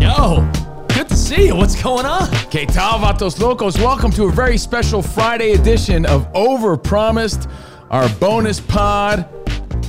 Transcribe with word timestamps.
Yo, 0.00 0.48
good 0.94 1.08
to 1.08 1.16
see 1.16 1.46
you. 1.46 1.56
What's 1.56 1.80
going 1.82 2.06
on? 2.06 2.28
Que 2.50 2.66
tal, 2.66 2.98
vatos 2.98 3.38
locos? 3.40 3.76
Welcome 3.78 4.10
to 4.12 4.24
a 4.24 4.32
very 4.32 4.56
special 4.56 5.02
Friday 5.02 5.52
edition 5.52 6.06
of 6.06 6.32
Overpromised, 6.32 7.50
our 7.90 8.08
bonus 8.20 8.60
pod, 8.60 9.28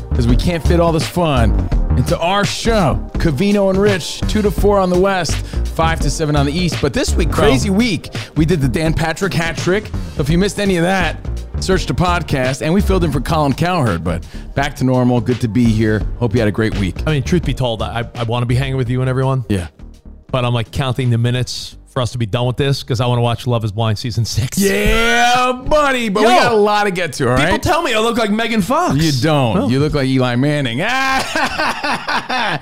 because 0.10 0.28
we 0.28 0.36
can't 0.36 0.66
fit 0.66 0.80
all 0.80 0.92
this 0.92 1.08
fun 1.08 1.52
into 1.98 2.18
our 2.20 2.46
show. 2.46 3.08
Covino 3.14 3.70
and 3.70 3.80
Rich, 3.80 4.22
2 4.22 4.42
to 4.42 4.52
4 4.52 4.80
on 4.80 4.90
the 4.90 5.00
West, 5.00 5.36
5 5.36 6.00
to 6.00 6.10
7 6.10 6.36
on 6.36 6.46
the 6.46 6.52
East. 6.52 6.78
But 6.82 6.94
this 6.94 7.14
week, 7.16 7.32
crazy 7.32 7.70
week, 7.70 8.10
we 8.36 8.46
did 8.46 8.62
the 8.62 8.70
Dan 8.70 8.94
Patrick 8.94 9.34
hat 9.34 9.58
trick. 9.58 9.88
So 10.16 10.22
if 10.22 10.30
you 10.30 10.38
missed 10.38 10.60
any 10.60 10.78
of 10.78 10.84
that, 10.84 11.18
search 11.62 11.86
the 11.86 11.94
podcast. 11.94 12.62
And 12.62 12.74
we 12.74 12.82
filled 12.82 13.04
in 13.04 13.12
for 13.12 13.22
Colin 13.22 13.54
Cowherd, 13.54 14.04
but 14.04 14.26
back 14.56 14.76
to 14.78 14.84
normal. 14.84 15.22
Good 15.22 15.42
to 15.42 15.48
be 15.48 15.66
here. 15.66 16.00
Hope 16.20 16.34
you 16.34 16.40
had 16.40 16.48
a 16.48 16.52
great 16.52 16.78
week. 16.80 16.96
I 17.08 17.12
mean, 17.12 17.24
truth 17.24 17.46
be 17.46 17.54
told, 17.54 17.82
I, 17.82 18.10
I 18.16 18.24
want 18.24 18.44
to 18.44 18.48
be 18.48 18.56
hanging 18.56 18.78
with 18.78 18.90
you 18.90 19.02
and 19.02 19.10
everyone, 19.10 19.46
Yeah. 19.50 19.68
but 20.32 20.46
I'm 20.46 20.54
like 20.54 20.72
counting 20.72 21.10
the 21.10 21.18
minutes 21.18 21.76
for 21.88 22.02
us 22.04 22.12
to 22.12 22.20
be 22.20 22.28
done 22.28 22.46
with 22.46 22.56
this 22.58 22.84
because 22.84 23.02
I 23.02 23.08
want 23.08 23.18
to 23.18 23.24
watch 23.24 23.48
Love 23.48 23.66
is 23.66 23.72
Blind 23.72 23.98
season 23.98 24.24
six. 24.24 24.60
Yeah, 24.60 25.64
buddy. 25.68 26.10
But 26.10 26.22
we 26.22 26.28
got 26.30 26.52
a 26.52 26.56
lot 26.56 26.84
to 26.84 26.92
get 26.92 27.14
to, 27.14 27.30
all 27.32 27.36
People 27.36 27.52
right? 27.54 27.64
tell 27.64 27.82
me 27.82 27.94
I 27.96 28.00
look 28.00 28.18
like 28.18 28.30
Megan 28.30 28.62
Fox. 28.62 28.96
You 28.96 29.12
don't. 29.24 29.72
You 29.72 29.80
look 29.80 29.94
like 29.96 30.08
Eli 30.08 30.36
Manning. 30.36 30.80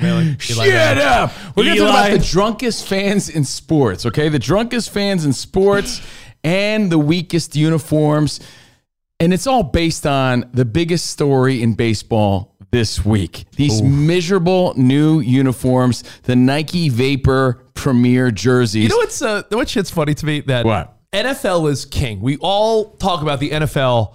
Really? 0.02 0.38
Shut 0.40 0.98
up. 0.98 1.32
We're 1.56 1.64
going 1.66 1.76
to 1.78 1.82
talk 1.84 1.90
about 2.08 2.12
the 2.20 2.26
drunkest 2.26 2.88
fans 2.88 3.30
in 3.30 3.44
sports, 3.44 4.06
okay? 4.06 4.30
The 4.30 4.40
drunkest 4.40 4.90
fans 4.92 5.26
in 5.26 5.34
sports 5.34 6.02
and 6.44 6.92
the 6.92 7.00
weakest 7.00 7.56
uniforms. 7.56 8.40
And 9.20 9.34
it's 9.34 9.48
all 9.48 9.64
based 9.64 10.06
on 10.06 10.50
the 10.54 10.66
biggest 10.66 11.08
story 11.08 11.64
in 11.64 11.74
baseball 11.74 12.56
this 12.72 13.04
week. 13.04 13.46
These 13.56 13.82
miserable 13.82 14.74
new 14.78 15.20
uniforms, 15.20 16.04
the 16.24 16.36
Nike 16.36 16.90
Vapor 16.90 17.64
Premier 17.74 18.30
jerseys. 18.30 18.84
You 18.84 18.90
know 18.90 18.98
what's 18.98 19.22
uh, 19.22 19.44
what 19.50 19.70
shit's 19.70 19.90
funny 19.90 20.14
to 20.14 20.26
me? 20.26 20.42
That 20.42 20.66
What? 20.66 20.94
NFL 21.14 21.70
is 21.72 21.86
king. 21.86 22.22
We 22.22 22.38
all 22.38 22.92
talk 22.98 23.22
about 23.22 23.40
the 23.40 23.50
NFL 23.50 24.14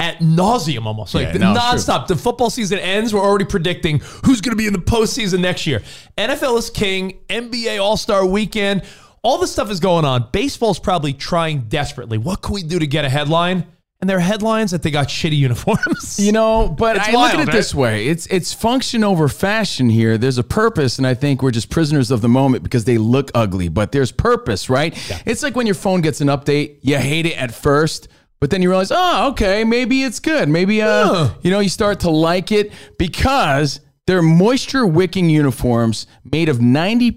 at 0.00 0.18
nauseum 0.18 0.86
almost 0.86 1.14
like 1.14 1.28
Yeah, 1.28 1.52
no, 1.52 1.54
nonstop. 1.54 2.08
The 2.08 2.16
football 2.16 2.50
season 2.50 2.78
ends. 2.80 3.14
We're 3.14 3.20
already 3.20 3.44
predicting 3.44 4.00
who's 4.24 4.40
going 4.40 4.52
to 4.52 4.56
be 4.56 4.66
in 4.66 4.72
the 4.72 4.80
postseason 4.80 5.40
next 5.40 5.66
year. 5.66 5.82
NFL 6.18 6.58
is 6.58 6.70
king. 6.70 7.20
NBA 7.28 7.80
All 7.80 7.96
Star 7.96 8.26
Weekend. 8.26 8.82
All 9.22 9.38
this 9.38 9.52
stuff 9.52 9.70
is 9.70 9.80
going 9.80 10.04
on. 10.04 10.28
Baseball's 10.32 10.78
probably 10.78 11.12
trying 11.12 11.60
desperately. 11.68 12.18
What 12.18 12.42
can 12.42 12.54
we 12.54 12.62
do 12.62 12.78
to 12.78 12.86
get 12.86 13.04
a 13.04 13.08
headline? 13.08 13.66
And 14.04 14.10
their 14.10 14.20
headlines 14.20 14.70
that 14.72 14.82
they 14.82 14.90
got 14.90 15.08
shitty 15.08 15.38
uniforms. 15.38 16.20
You 16.20 16.30
know, 16.32 16.68
but 16.68 16.96
It's 16.96 17.08
I 17.08 17.12
look 17.12 17.30
at 17.30 17.36
wild, 17.36 17.48
it 17.48 17.52
this 17.52 17.74
way: 17.74 18.06
it's 18.06 18.26
it's 18.26 18.52
function 18.52 19.02
over 19.02 19.28
fashion 19.28 19.88
here. 19.88 20.18
There's 20.18 20.36
a 20.36 20.42
purpose, 20.44 20.98
and 20.98 21.06
I 21.06 21.14
think 21.14 21.42
we're 21.42 21.52
just 21.52 21.70
prisoners 21.70 22.10
of 22.10 22.20
the 22.20 22.28
moment 22.28 22.64
because 22.64 22.84
they 22.84 22.98
look 22.98 23.30
ugly. 23.34 23.70
But 23.70 23.92
there's 23.92 24.12
purpose, 24.12 24.68
right? 24.68 24.92
It's 25.24 25.42
like 25.42 25.56
when 25.56 25.64
your 25.66 25.74
phone 25.74 26.02
gets 26.02 26.20
an 26.20 26.28
update, 26.28 26.80
you 26.82 26.98
hate 26.98 27.24
it 27.24 27.38
at 27.38 27.54
first, 27.54 28.08
but 28.40 28.50
then 28.50 28.60
you 28.60 28.68
realize, 28.68 28.92
oh, 28.94 29.30
okay, 29.30 29.64
maybe 29.64 30.02
it's 30.02 30.20
good. 30.20 30.50
Maybe 30.50 30.82
uh, 30.82 31.06
Huh. 31.06 31.34
you 31.40 31.50
know, 31.50 31.60
you 31.60 31.70
start 31.70 32.00
to 32.00 32.10
like 32.10 32.52
it 32.52 32.72
because 32.98 33.80
they're 34.06 34.20
moisture 34.20 34.86
wicking 34.86 35.30
uniforms 35.30 36.06
made 36.30 36.50
of 36.50 36.58
90% 36.58 37.12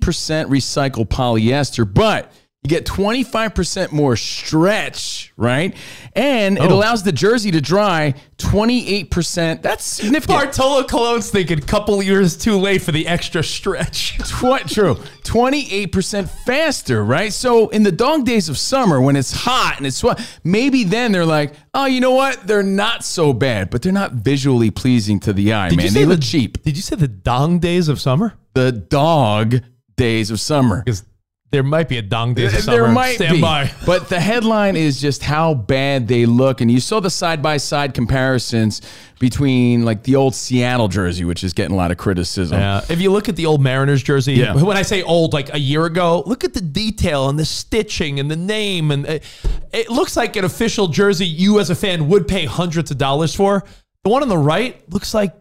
recycled 0.45 1.09
polyester, 1.09 1.83
but 1.91 2.31
you 2.69 2.75
get 2.75 2.85
25% 2.85 3.91
more 3.93 4.15
stretch, 4.17 5.31
right? 5.37 5.73
And 6.13 6.57
it 6.57 6.63
Oh. 6.63 6.73
allows 6.75 7.03
the 7.03 7.11
jersey 7.13 7.51
to 7.51 7.61
dry 7.61 8.13
28%. 8.37 9.61
That's 9.61 9.85
significant. 9.85 10.27
Bartolo 10.39 10.83
Colon's 10.83 11.29
thinking 11.29 11.59
couple 11.61 12.01
years 12.03 12.35
too 12.35 12.57
late 12.57 12.81
for 12.81 12.91
the 12.91 13.07
extra 13.07 13.43
stretch. 13.43 14.17
Tw- 14.27 14.67
true. 14.67 14.95
28% 15.23 16.29
faster, 16.45 17.03
right? 17.03 17.31
So 17.33 17.69
in 17.69 17.83
the 17.83 17.91
dog 17.91 18.25
days 18.25 18.49
of 18.49 18.57
summer 18.57 19.01
when 19.01 19.15
it's 19.15 19.31
hot 19.31 19.75
and 19.77 19.85
it's 19.85 19.97
sweat, 19.97 20.19
maybe 20.43 20.83
then 20.83 21.11
they're 21.11 21.25
like, 21.25 21.53
oh, 21.73 21.85
you 21.85 22.01
know 22.01 22.11
what? 22.11 22.45
They're 22.47 22.63
not 22.63 23.03
so 23.05 23.33
bad, 23.33 23.69
but 23.69 23.81
they're 23.81 23.91
not 23.91 24.13
visually 24.13 24.71
pleasing 24.71 25.19
to 25.21 25.33
the 25.33 25.53
eye, 25.53 25.73
man. 25.75 25.93
They 25.93 26.05
look 26.05 26.21
cheap. 26.21 26.61
Did 26.63 26.75
you 26.75 26.81
say 26.83 26.95
the 26.95 27.07
dong 27.07 27.59
days 27.59 27.87
of 27.87 27.99
summer? 28.01 28.33
The 28.53 28.71
dog 28.71 29.61
days 29.95 30.31
of 30.31 30.39
summer. 30.39 30.83
Because 30.83 31.03
there 31.49 31.63
might 31.63 31.87
be 31.87 31.97
a 31.97 32.01
dong 32.01 32.33
days 32.33 32.53
of 32.53 32.59
summer. 32.61 32.77
There 32.77 32.91
might 32.91 33.15
Stand 33.15 33.35
be, 33.35 33.41
by. 33.41 33.71
but 33.85 34.09
the 34.09 34.19
headline 34.19 34.75
is 34.75 34.99
just 34.99 35.23
how 35.23 35.53
bad 35.53 36.07
they 36.07 36.25
look, 36.25 36.59
and 36.59 36.69
you 36.69 36.81
saw 36.81 36.99
the 36.99 37.09
side 37.09 37.41
by 37.41 37.55
side 37.57 37.93
comparisons 37.93 38.81
between 39.19 39.85
like 39.85 40.03
the 40.03 40.15
old 40.17 40.35
Seattle 40.35 40.89
jersey, 40.89 41.23
which 41.23 41.43
is 41.45 41.53
getting 41.53 41.73
a 41.73 41.77
lot 41.77 41.89
of 41.89 41.97
criticism. 41.97 42.59
Yeah. 42.59 42.81
If 42.89 42.99
you 42.99 43.11
look 43.11 43.29
at 43.29 43.35
the 43.37 43.45
old 43.45 43.61
Mariners 43.61 44.03
jersey, 44.03 44.33
Yeah. 44.33 44.61
when 44.61 44.75
I 44.77 44.81
say 44.81 45.01
old, 45.03 45.31
like 45.33 45.53
a 45.53 45.59
year 45.59 45.85
ago, 45.85 46.21
look 46.25 46.43
at 46.43 46.53
the 46.53 46.61
detail 46.61 47.29
and 47.29 47.39
the 47.39 47.45
stitching 47.45 48.19
and 48.19 48.29
the 48.29 48.35
name, 48.35 48.91
and 48.91 49.05
it, 49.05 49.23
it 49.71 49.89
looks 49.89 50.17
like 50.17 50.35
an 50.35 50.43
official 50.43 50.87
jersey 50.89 51.25
you 51.25 51.59
as 51.59 51.69
a 51.69 51.75
fan 51.75 52.09
would 52.09 52.27
pay 52.27 52.45
hundreds 52.45 52.91
of 52.91 52.97
dollars 52.97 53.33
for. 53.33 53.63
The 54.03 54.09
one 54.09 54.21
on 54.21 54.29
the 54.29 54.37
right 54.37 54.87
looks 54.91 55.13
like 55.13 55.33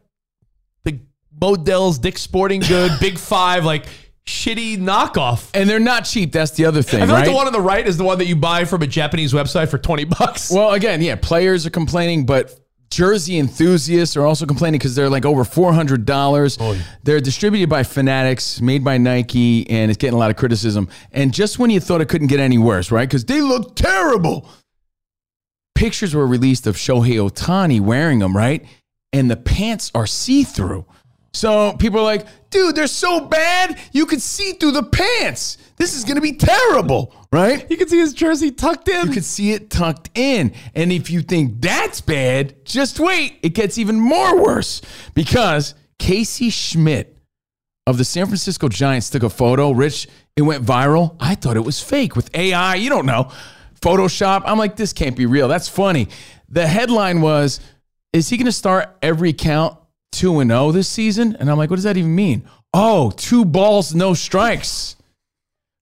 the 0.84 1.00
Modell's 1.40 1.98
Dick 1.98 2.16
Sporting 2.16 2.60
Good 2.60 2.92
Big 3.00 3.18
Five, 3.18 3.64
like 3.64 3.86
shitty 4.26 4.78
knockoff. 4.78 5.50
And 5.54 5.68
they're 5.70 5.78
not 5.78 6.04
cheap. 6.04 6.32
That's 6.32 6.52
the 6.52 6.64
other 6.64 6.82
thing, 6.82 7.02
I 7.02 7.06
feel 7.06 7.14
right? 7.14 7.20
like 7.20 7.30
the 7.30 7.34
one 7.34 7.46
on 7.46 7.52
the 7.52 7.60
right 7.60 7.86
is 7.86 7.96
the 7.96 8.04
one 8.04 8.18
that 8.18 8.26
you 8.26 8.36
buy 8.36 8.64
from 8.64 8.82
a 8.82 8.86
Japanese 8.86 9.32
website 9.32 9.68
for 9.68 9.78
twenty 9.78 10.04
bucks. 10.04 10.50
Well, 10.50 10.72
again, 10.72 11.00
yeah, 11.02 11.16
players 11.16 11.66
are 11.66 11.70
complaining, 11.70 12.26
but 12.26 12.58
jersey 12.88 13.36
enthusiasts 13.38 14.16
are 14.16 14.24
also 14.24 14.46
complaining 14.46 14.78
because 14.78 14.94
they're 14.94 15.10
like 15.10 15.24
over 15.24 15.44
four 15.44 15.72
hundred 15.72 16.04
dollars. 16.04 16.56
Oh, 16.60 16.76
they're 17.02 17.20
distributed 17.20 17.68
by 17.68 17.82
Fanatics, 17.82 18.60
made 18.60 18.84
by 18.84 18.98
Nike, 18.98 19.68
and 19.70 19.90
it's 19.90 19.98
getting 19.98 20.14
a 20.14 20.18
lot 20.18 20.30
of 20.30 20.36
criticism. 20.36 20.88
And 21.12 21.32
just 21.32 21.58
when 21.58 21.70
you 21.70 21.80
thought 21.80 22.00
it 22.00 22.08
couldn't 22.08 22.28
get 22.28 22.40
any 22.40 22.58
worse, 22.58 22.90
right? 22.90 23.08
Because 23.08 23.24
they 23.24 23.40
look 23.40 23.76
terrible. 23.76 24.48
Pictures 25.74 26.14
were 26.14 26.26
released 26.26 26.66
of 26.66 26.76
Shohei 26.76 27.16
Ohtani 27.16 27.80
wearing 27.80 28.20
them, 28.20 28.34
right? 28.36 28.64
And 29.12 29.30
the 29.30 29.36
pants 29.36 29.90
are 29.94 30.06
see 30.06 30.42
through. 30.42 30.86
So 31.36 31.74
people 31.74 32.00
are 32.00 32.04
like, 32.04 32.26
dude, 32.48 32.74
they're 32.74 32.86
so 32.86 33.20
bad, 33.20 33.78
you 33.92 34.06
could 34.06 34.22
see 34.22 34.52
through 34.52 34.70
the 34.70 34.82
pants. 34.82 35.58
This 35.76 35.94
is 35.94 36.02
going 36.02 36.14
to 36.14 36.22
be 36.22 36.32
terrible, 36.32 37.14
right? 37.30 37.70
you 37.70 37.76
can 37.76 37.88
see 37.88 37.98
his 37.98 38.14
jersey 38.14 38.50
tucked 38.50 38.88
in. 38.88 39.08
You 39.08 39.12
can 39.12 39.22
see 39.22 39.52
it 39.52 39.68
tucked 39.68 40.08
in. 40.14 40.54
And 40.74 40.90
if 40.90 41.10
you 41.10 41.20
think 41.20 41.60
that's 41.60 42.00
bad, 42.00 42.64
just 42.64 42.98
wait. 42.98 43.38
It 43.42 43.50
gets 43.50 43.76
even 43.76 44.00
more 44.00 44.42
worse 44.42 44.80
because 45.12 45.74
Casey 45.98 46.48
Schmidt 46.48 47.18
of 47.86 47.98
the 47.98 48.04
San 48.04 48.24
Francisco 48.24 48.70
Giants 48.70 49.10
took 49.10 49.22
a 49.22 49.28
photo. 49.28 49.72
Rich, 49.72 50.08
it 50.36 50.42
went 50.42 50.64
viral. 50.64 51.16
I 51.20 51.34
thought 51.34 51.58
it 51.58 51.64
was 51.66 51.82
fake 51.82 52.16
with 52.16 52.34
AI. 52.34 52.76
You 52.76 52.88
don't 52.88 53.04
know. 53.04 53.30
Photoshop. 53.82 54.42
I'm 54.46 54.56
like, 54.56 54.76
this 54.76 54.94
can't 54.94 55.14
be 55.14 55.26
real. 55.26 55.48
That's 55.48 55.68
funny. 55.68 56.08
The 56.48 56.66
headline 56.66 57.20
was, 57.20 57.60
Is 58.14 58.30
he 58.30 58.38
going 58.38 58.46
to 58.46 58.52
start 58.52 58.96
every 59.02 59.34
count 59.34 59.76
2 60.16 60.40
and 60.40 60.50
0 60.50 60.72
this 60.72 60.88
season? 60.88 61.36
And 61.38 61.50
I'm 61.50 61.56
like, 61.58 61.70
What 61.70 61.76
does 61.76 61.84
that 61.84 61.96
even 61.96 62.14
mean? 62.14 62.42
Oh, 62.74 63.10
two 63.10 63.44
balls, 63.44 63.94
no 63.94 64.14
strikes. 64.14 64.96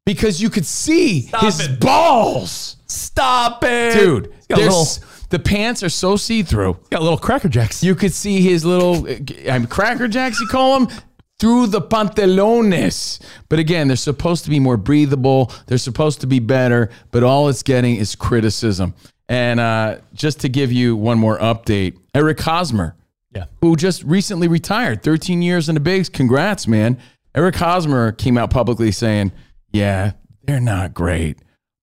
Because 0.07 0.41
you 0.43 0.51
could 0.51 0.67
see 0.67 1.23
Stop 1.23 1.43
his 1.45 1.61
it. 1.61 1.81
balls. 1.81 2.77
Stop 2.87 3.65
it, 3.65 3.95
Dude, 3.95 4.33
He's 4.37 4.47
got, 4.49 4.59
a 4.59 4.63
little, 4.63 4.87
the 5.31 5.39
pants 5.39 5.83
are 5.83 5.89
so 5.89 6.17
see 6.17 6.43
through. 6.43 6.79
got 6.91 7.03
little 7.03 7.19
cracker 7.19 7.49
jacks. 7.49 7.83
You 7.83 7.95
could 7.95 8.13
see 8.13 8.43
his 8.43 8.65
little 8.65 9.07
I 9.51 9.59
mean, 9.59 9.67
cracker 9.67 10.07
jacks, 10.07 10.39
you 10.41 10.47
call 10.47 10.79
them, 10.79 10.97
through 11.41 11.69
the 11.69 11.81
pantalones. 11.81 13.21
But 13.49 13.59
again, 13.59 13.89
they're 13.89 13.97
supposed 13.97 14.45
to 14.45 14.51
be 14.51 14.61
more 14.61 14.77
breathable. 14.77 15.51
They're 15.67 15.79
supposed 15.79 16.21
to 16.21 16.27
be 16.27 16.39
better, 16.39 16.91
but 17.11 17.23
all 17.23 17.49
it's 17.49 17.63
getting 17.63 17.97
is 17.97 18.15
criticism. 18.15 18.95
And 19.29 19.59
uh, 19.59 19.99
just 20.13 20.41
to 20.41 20.49
give 20.51 20.71
you 20.71 20.97
one 20.97 21.19
more 21.19 21.39
update, 21.39 21.97
Eric 22.15 22.41
Hosmer, 22.41 22.95
Yeah. 23.35 23.45
who 23.61 23.77
just 23.77 24.03
recently 24.05 24.49
retired, 24.49 25.03
13 25.03 25.43
years 25.43 25.69
in 25.69 25.75
the 25.75 25.81
bigs. 25.81 26.09
Congrats, 26.09 26.67
man. 26.69 26.99
Eric 27.35 27.57
Hosmer 27.57 28.13
came 28.13 28.39
out 28.39 28.51
publicly 28.51 28.93
saying, 28.93 29.33
Yeah, 29.73 30.13
they're 30.45 30.61
not 30.61 30.95
great, 30.95 31.39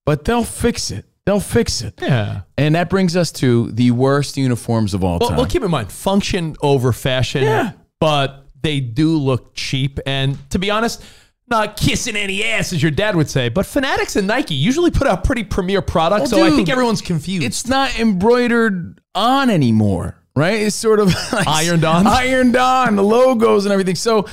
but 0.06 0.24
they'll 0.26 0.44
fix 0.46 0.92
it. 0.92 1.06
They'll 1.26 1.40
fix 1.40 1.82
it. 1.82 2.00
Yeah. 2.02 2.42
And 2.58 2.74
that 2.76 2.90
brings 2.90 3.16
us 3.16 3.32
to 3.34 3.72
the 3.74 3.92
worst 3.92 4.38
uniforms 4.38 4.94
of 4.94 5.04
all 5.04 5.20
Well, 5.20 5.30
time. 5.30 5.38
well, 5.38 5.46
keep 5.46 5.62
in 5.62 5.70
mind, 5.70 5.92
function 5.92 6.56
over 6.62 6.92
fashion. 6.94 7.44
Yeah. 7.44 7.74
But 8.00 8.48
they 8.62 8.80
do 8.80 9.18
look 9.18 9.54
cheap. 9.54 10.00
And 10.08 10.38
to 10.52 10.58
be 10.58 10.72
honest, 10.72 11.04
not 11.48 11.76
kissing 11.78 12.16
any 12.16 12.44
ass, 12.46 12.72
as 12.74 12.82
your 12.82 12.92
dad 12.92 13.16
would 13.16 13.30
say. 13.30 13.50
But 13.50 13.66
Fanatics 13.66 14.16
and 14.16 14.26
Nike 14.26 14.56
usually 14.56 14.90
put 14.90 15.06
out 15.06 15.24
pretty 15.24 15.44
premier 15.44 15.82
products. 15.82 16.32
Well, 16.32 16.42
so 16.42 16.46
I 16.46 16.56
think 16.56 16.70
everyone's 16.70 17.02
confused. 17.02 17.44
it's 17.46 17.68
not 17.68 18.00
embroidered 18.00 19.02
on 19.14 19.50
anymore, 19.50 20.16
right? 20.36 20.62
It's 20.62 20.76
sort 20.76 21.00
of 21.00 21.08
like 21.34 21.48
Ironed 21.48 21.84
on? 21.86 22.08
ironed 22.08 22.56
on, 22.56 22.96
the 22.96 23.04
logos 23.04 23.66
and 23.66 23.72
everything. 23.74 23.96
So 23.96 24.28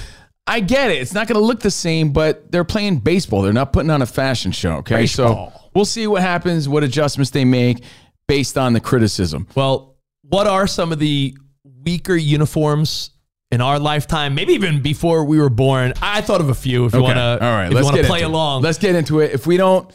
I 0.47 0.61
get 0.61 0.91
it. 0.91 1.03
It's 1.03 1.13
not 1.15 1.27
going 1.29 1.39
to 1.41 1.45
look 1.45 1.61
the 1.61 1.71
same, 1.71 2.13
but 2.13 2.51
they're 2.51 2.65
playing 2.65 2.99
baseball. 3.01 3.43
They're 3.43 3.53
not 3.53 3.73
putting 3.73 3.91
on 3.91 4.01
a 4.03 4.07
fashion 4.07 4.51
show. 4.53 4.77
Okay, 4.79 4.97
Baseball. 4.97 5.53
so 5.55 5.61
we'll 5.75 5.85
see 5.85 6.07
what 6.07 6.23
happens, 6.23 6.69
what 6.69 6.83
adjustments 6.85 7.31
they 7.31 7.45
make 7.45 7.83
based 8.27 8.57
on 8.59 8.73
the 8.73 8.81
criticism. 8.81 9.47
well, 9.55 9.97
what 10.23 10.47
are 10.47 10.67
some 10.67 10.93
of 10.93 10.99
the 10.99 11.35
weaker 11.85 12.15
uniforms 12.17 13.11
in 13.51 13.61
our 13.63 13.79
lifetime? 13.79 14.35
Maybe 14.35 14.53
even 14.55 14.83
before 14.83 15.25
we 15.25 15.39
were 15.39 15.49
born. 15.49 15.95
I 16.03 16.21
thought 16.21 16.41
of 16.43 16.51
a 16.51 16.55
few. 16.55 16.85
If 16.87 16.93
you 16.95 17.03
want 17.03 17.17
to, 17.17 17.23
all 17.23 17.39
right, 17.53 17.65
if 17.67 17.71
you 17.71 17.77
let's 17.77 17.85
want 17.87 17.97
to 17.97 18.05
play 18.05 18.21
it. 18.21 18.25
along. 18.25 18.63
Let's 18.63 18.77
get 18.79 18.95
into 18.95 19.21
it. 19.21 19.33
If 19.33 19.47
we 19.47 19.57
don't 19.57 19.91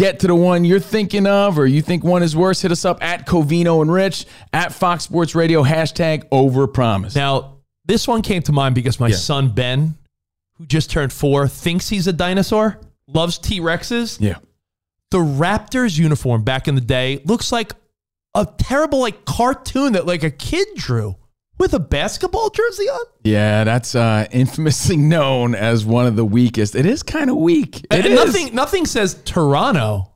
get 0.00 0.20
to 0.20 0.26
the 0.26 0.34
one 0.34 0.64
you're 0.64 0.80
thinking 0.80 1.26
of, 1.26 1.58
or 1.58 1.66
you 1.66 1.82
think 1.82 2.02
one 2.02 2.22
is 2.22 2.34
worse, 2.34 2.62
hit 2.62 2.72
us 2.72 2.86
up 2.86 3.02
at 3.02 3.26
Covino 3.26 3.82
and 3.82 3.92
Rich 3.92 4.24
at 4.52 4.72
Fox 4.72 5.04
Sports 5.04 5.34
Radio 5.34 5.62
hashtag 5.62 6.26
Overpromise. 6.30 7.14
Now, 7.14 7.58
this 7.84 8.08
one 8.08 8.22
came 8.22 8.40
to 8.44 8.52
mind 8.52 8.74
because 8.74 8.98
my 8.98 9.08
Yeah. 9.08 9.16
son 9.16 9.50
Ben, 9.50 9.98
who 10.56 10.64
just 10.64 10.90
turned 10.90 11.12
four, 11.12 11.46
thinks 11.48 11.90
he's 11.90 12.06
a 12.06 12.14
dinosaur, 12.14 12.78
loves 13.08 13.36
T 13.36 13.60
Rexes. 13.60 14.16
yeah. 14.20 14.36
The 15.10 15.18
Raptors 15.18 15.98
uniform 15.98 16.44
back 16.44 16.66
in 16.68 16.76
the 16.76 16.80
day 16.80 17.20
looks 17.26 17.50
like 17.52 17.74
a 18.34 18.46
terrible 18.58 19.00
like 19.00 19.24
cartoon 19.24 19.92
that 19.94 20.06
like 20.06 20.22
a 20.22 20.30
kid 20.30 20.66
drew 20.76 21.16
with 21.60 21.74
a 21.74 21.78
basketball 21.78 22.50
jersey 22.50 22.88
on. 22.88 23.04
Yeah, 23.22 23.62
that's 23.62 23.94
uh, 23.94 24.26
infamously 24.32 24.96
known 25.14 25.54
as 25.54 25.84
one 25.84 26.06
of 26.06 26.16
the 26.16 26.24
weakest. 26.24 26.74
It 26.74 26.86
is 26.86 27.04
kind 27.04 27.30
of 27.30 27.36
weak. 27.36 27.80
It 27.84 27.86
and 27.92 28.06
is. 28.06 28.14
nothing 28.14 28.54
nothing 28.54 28.86
says 28.86 29.14
Toronto 29.24 30.08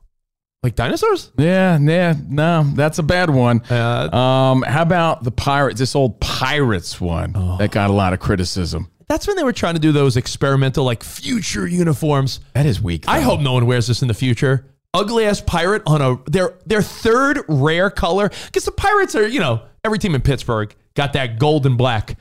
like 0.63 0.75
dinosaurs. 0.75 1.31
Yeah, 1.37 1.77
yeah, 1.79 2.15
no, 2.27 2.63
that's 2.73 2.97
a 2.97 3.03
bad 3.03 3.29
one. 3.29 3.61
Uh, 3.69 4.09
Um, 4.15 4.63
how 4.63 4.81
about 4.81 5.23
the 5.23 5.29
Pirates? 5.31 5.77
This 5.79 5.95
old 5.95 6.19
Pirates 6.19 6.99
one 6.99 7.33
Oh. 7.35 7.57
that 7.59 7.69
got 7.71 7.89
a 7.91 7.93
lot 7.93 8.13
of 8.13 8.19
criticism. 8.19 8.89
that's 9.07 9.27
when 9.27 9.35
they 9.37 9.43
were 9.43 9.53
trying 9.53 9.75
to 9.75 9.79
do 9.79 9.91
those 9.91 10.17
experimental 10.17 10.83
like 10.83 11.03
future 11.03 11.67
uniforms. 11.67 12.39
That 12.53 12.65
is 12.65 12.81
weak. 12.81 13.05
I 13.07 13.19
hope 13.21 13.39
no 13.41 13.53
one 13.53 13.67
wears 13.67 13.85
this 13.85 14.01
in 14.01 14.07
the 14.07 14.15
future. 14.15 14.65
Ugly 14.95 15.25
ass 15.25 15.41
pirate 15.41 15.83
on 15.85 16.01
a 16.01 16.17
their 16.31 16.55
their 16.65 16.81
third 16.81 17.43
rare 17.47 17.91
color 17.91 18.29
because 18.47 18.65
the 18.65 18.71
pirates 18.71 19.13
are 19.13 19.27
you 19.27 19.39
know 19.39 19.61
every 19.83 19.99
team 19.99 20.15
in 20.15 20.21
Pittsburgh 20.21 20.73
got 20.95 21.13
that 21.13 21.39
gold 21.39 21.65
and 21.65 21.77
black. 21.77 22.17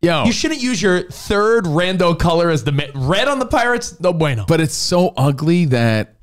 Yo, 0.00 0.24
You 0.24 0.32
shouldn't 0.32 0.60
use 0.60 0.82
your 0.82 1.02
third 1.02 1.64
rando 1.64 2.18
color 2.18 2.50
as 2.50 2.64
the 2.64 2.72
ma- 2.72 2.82
red 2.94 3.28
on 3.28 3.38
the 3.38 3.46
pirates. 3.46 4.00
No 4.00 4.12
bueno. 4.12 4.44
but 4.48 4.60
it's 4.60 4.74
so 4.74 5.08
ugly 5.16 5.66
that 5.66 6.16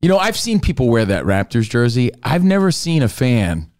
you 0.00 0.08
know 0.08 0.16
I've 0.18 0.38
seen 0.38 0.58
people 0.60 0.88
wear 0.88 1.04
that 1.04 1.24
Raptors 1.24 1.68
jersey. 1.68 2.12
I've 2.22 2.44
never 2.44 2.70
seen 2.70 3.02
a 3.02 3.08
fan 3.08 3.70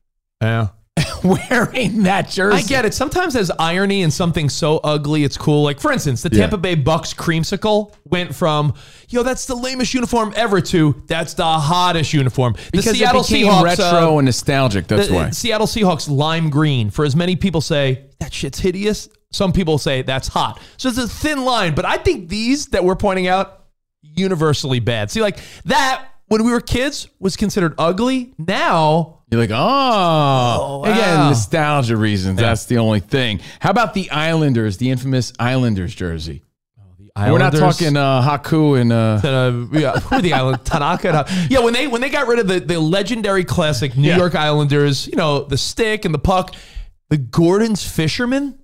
yeah. 0.43 0.69
wearing 1.25 2.03
that 2.05 2.29
jersey. 2.29 2.57
I 2.59 2.63
get 2.63 2.85
it. 2.85 2.95
Sometimes 2.95 3.35
there's 3.35 3.51
irony 3.59 4.03
in 4.03 4.11
something 4.11 4.49
so 4.49 4.79
ugly 4.79 5.25
it's 5.25 5.37
cool. 5.37 5.63
Like 5.63 5.81
for 5.81 5.93
instance, 5.93 6.23
the 6.23 6.31
Yeah. 6.33 6.41
Tampa 6.43 6.59
Bay 6.59 6.75
Bucks 6.75 7.15
creamsicle 7.15 7.95
went 8.05 8.35
from 8.35 8.75
yo 9.09 9.23
that's 9.23 9.47
the 9.47 9.55
lamest 9.55 9.95
uniform 9.95 10.33
ever 10.37 10.61
to 10.61 11.03
that's 11.07 11.35
the 11.35 11.45
hottest 11.45 12.13
uniform. 12.13 12.55
The 12.55 12.71
because 12.73 12.97
Seattle 12.99 13.21
it 13.23 13.29
became 13.29 13.47
Seahawks 13.47 13.63
retro 13.65 14.15
uh, 14.15 14.19
and 14.19 14.27
nostalgic. 14.27 14.87
That's 14.87 15.09
the- 15.09 15.15
why. 15.15 15.31
Seattle 15.31 15.67
Seahawks 15.67 16.09
lime 16.09 16.51
green. 16.51 16.91
For 16.91 17.05
as 17.05 17.15
many 17.17 17.37
people 17.37 17.61
say 17.61 18.07
that 18.21 18.33
shit's 18.33 18.59
hideous, 18.59 19.09
some 19.33 19.53
people 19.53 19.79
say 19.79 20.03
that's 20.03 20.29
hot. 20.29 20.61
So 20.77 20.89
it's 20.89 20.99
a 20.99 21.09
thin 21.09 21.45
line. 21.45 21.75
But 21.75 21.85
I 21.85 21.97
think 21.99 22.29
these 22.29 22.67
that 22.69 22.83
we're 22.85 22.97
pointing 22.97 23.27
out 23.27 23.65
universally 24.03 24.81
bad. 24.81 25.11
See, 25.11 25.21
like 25.23 25.39
that 25.67 26.07
when 26.29 26.45
we 26.45 26.53
were 26.53 26.61
kids 26.61 27.09
was 27.19 27.37
considered 27.37 27.75
ugly. 27.79 28.33
Now 28.39 29.21
You're 29.31 29.41
like, 29.41 29.51
oh, 29.51 29.55
wow. 29.55 30.83
again, 30.85 31.27
nostalgia 31.29 31.97
reasons. 31.97 32.39
That's 32.39 32.67
the 32.67 32.79
only 32.79 33.01
thing. 33.01 33.41
How 33.61 33.71
about 33.71 33.95
the 33.95 34.11
Islanders, 34.11 34.77
the 34.79 34.91
infamous 34.91 35.33
Islanders 35.39 35.95
jersey? 35.95 36.43
We're 37.17 37.37
not 37.39 37.53
Islanders- 37.53 37.61
talking 37.79 37.97
uh, 37.97 38.23
Haku 38.23 38.81
and 38.81 38.93
uh, 38.93 38.97
uh, 39.25 39.67
yeah, 39.77 39.93
who 39.99 40.17
are 40.17 40.23
the 40.23 40.35
island 40.35 40.65
Tanaka? 40.65 41.09
and, 41.09 41.17
uh, 41.17 41.25
yeah, 41.51 41.59
when 41.59 41.73
they 41.75 41.89
when 41.89 42.01
they 42.01 42.11
got 42.11 42.29
rid 42.29 42.39
of 42.39 42.47
the, 42.47 42.61
the 42.61 42.79
legendary 42.79 43.43
classic 43.43 43.97
New 43.97 44.07
Yeah. 44.09 44.17
York 44.19 44.37
Islanders, 44.37 45.09
you 45.09 45.17
know, 45.17 45.43
the 45.43 45.59
stick 45.59 46.05
and 46.05 46.15
the 46.15 46.21
puck, 46.21 46.55
the 47.09 47.17
Gorton's 47.17 47.85
Fisherman. 47.85 48.57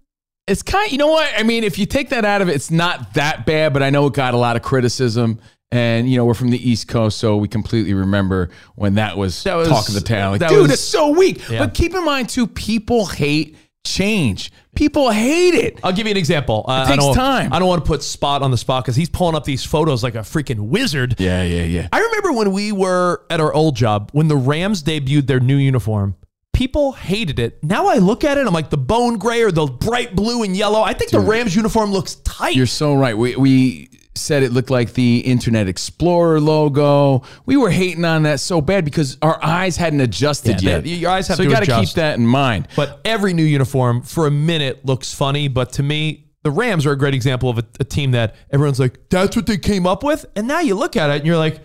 it's 0.47 0.63
kind. 0.63 0.93
You 0.93 0.99
know 0.99 1.09
what? 1.09 1.33
I 1.37 1.43
mean, 1.43 1.65
if 1.65 1.79
you 1.81 1.87
take 1.87 2.11
that 2.11 2.25
out 2.25 2.43
of 2.43 2.49
it, 2.49 2.55
it's 2.55 2.71
not 2.71 3.15
that 3.15 3.45
bad. 3.45 3.73
But 3.73 3.83
I 3.83 3.91
know 3.91 4.07
it 4.07 4.13
got 4.13 4.35
a 4.35 4.39
lot 4.39 4.55
of 4.55 4.63
criticism. 4.63 5.41
And 5.75 6.09
you 6.09 6.17
know 6.17 6.25
we're 6.25 6.35
from 6.35 6.51
the 6.51 6.71
East 6.71 6.89
Coast, 6.89 7.19
so 7.19 7.37
we 7.37 7.49
completely 7.49 7.95
remember 7.95 8.51
when 8.77 8.95
that 8.95 9.17
was, 9.19 9.43
That 9.43 9.57
was- 9.57 9.69
talk 9.69 9.89
of 9.89 9.95
the 9.95 10.01
town. 10.01 10.33
Like, 10.33 10.41
that 10.41 10.51
dude, 10.51 10.63
was- 10.63 10.73
it's 10.73 10.83
so 10.83 11.09
weak. 11.11 11.49
Yeah. 11.51 11.59
But 11.59 11.75
keep 11.75 11.95
in 11.95 12.05
mind 12.05 12.29
too, 12.29 12.47
people 12.47 13.07
hate 13.07 13.57
change. 13.85 14.53
People 14.75 15.11
hate 15.11 15.55
it. 15.55 15.79
I'll 15.85 15.93
give 15.93 16.07
you 16.07 16.11
an 16.13 16.17
example. 16.17 16.65
Uh, 16.67 16.85
I 16.85 16.87
takes 16.93 17.05
don't, 17.05 17.15
time. 17.15 17.53
I 17.53 17.59
don't 17.59 17.69
want 17.69 17.85
to 17.85 17.87
put 17.89 18.03
Spot 18.03 18.43
on 18.43 18.51
the 18.51 18.57
spot 18.57 18.85
because 18.85 18.97
he's 18.97 19.09
pulling 19.09 19.35
up 19.37 19.45
these 19.45 19.63
photos 19.65 20.03
like 20.03 20.15
a 20.15 20.21
freaking 20.21 20.69
wizard. 20.69 21.17
Yeah, 21.19 21.43
yeah, 21.43 21.65
yeah. 21.65 21.89
I 21.93 22.01
remember 22.01 22.33
when 22.33 22.53
we 22.53 22.73
were 22.73 23.23
at 23.31 23.41
our 23.41 23.53
old 23.53 23.77
job 23.77 24.11
when 24.13 24.29
the 24.29 24.37
Rams 24.37 24.83
debuted 24.83 25.27
their 25.27 25.39
new 25.41 25.57
uniform. 25.57 26.17
People 26.53 26.93
hated 26.93 27.39
it. 27.41 27.63
Now 27.65 27.89
I 27.89 27.97
look 27.97 28.23
at 28.25 28.39
it, 28.39 28.47
I'm 28.47 28.53
like 28.55 28.71
the 28.71 28.77
bone 28.79 29.19
gray 29.19 29.43
or 29.43 29.51
the 29.51 29.67
bright 29.67 30.15
blue 30.15 30.45
and 30.45 30.57
yellow. 30.57 30.83
I 30.83 30.95
think 30.95 31.11
the 31.11 31.19
Rams 31.21 31.55
uniform 31.55 31.91
looks 31.93 32.15
tight. 32.17 32.55
You're 32.57 32.67
so 32.67 32.95
right. 32.95 33.17
We 33.19 33.35
we 33.37 33.91
said 34.17 34.43
it 34.43 34.53
looked 34.53 34.71
like 34.71 34.93
the 34.95 35.19
Internet 35.21 35.67
Explorer 35.69 36.41
logo. 36.41 37.23
We 37.47 37.57
were 37.57 37.71
hating 37.71 38.05
on 38.05 38.23
that 38.25 38.39
so 38.41 38.61
bad 38.61 38.85
because 38.85 39.19
our 39.23 39.43
eyes 39.43 39.77
hadn't 39.77 40.01
adjusted 40.01 40.63
Yeah, 40.63 40.71
yet. 40.77 40.85
they- 40.85 40.91
your 40.91 41.11
eyes 41.11 41.27
have 41.29 41.37
so 41.37 41.43
to 41.43 41.49
you 41.49 41.53
gotta 41.55 41.65
adjust. 41.65 41.93
keep 41.93 41.97
that 41.97 42.17
in 42.19 42.27
mind. 42.27 42.69
But 42.77 43.01
every 43.05 43.33
new 43.35 43.43
uniform 43.45 44.03
for 44.03 44.27
a 44.27 44.31
minute 44.31 44.85
looks 44.87 45.13
funny. 45.13 45.49
But 45.49 45.73
to 45.75 45.83
me, 45.83 46.27
the 46.45 46.51
Rams 46.51 46.87
are 46.87 46.93
a 46.93 46.97
great 46.99 47.15
example 47.15 47.49
of 47.51 47.59
a, 47.59 47.65
a 47.81 47.85
team 47.85 48.13
that 48.13 48.37
everyone's 48.53 48.79
like, 48.79 48.99
that's 49.11 49.35
what 49.35 49.47
they 49.47 49.59
came 49.59 49.87
up 49.87 50.05
with. 50.05 50.27
And 50.37 50.47
now 50.47 50.61
you 50.61 50.75
look 50.77 50.97
at 50.97 51.11
it 51.11 51.17
and 51.17 51.27
you're 51.27 51.39
like, 51.39 51.59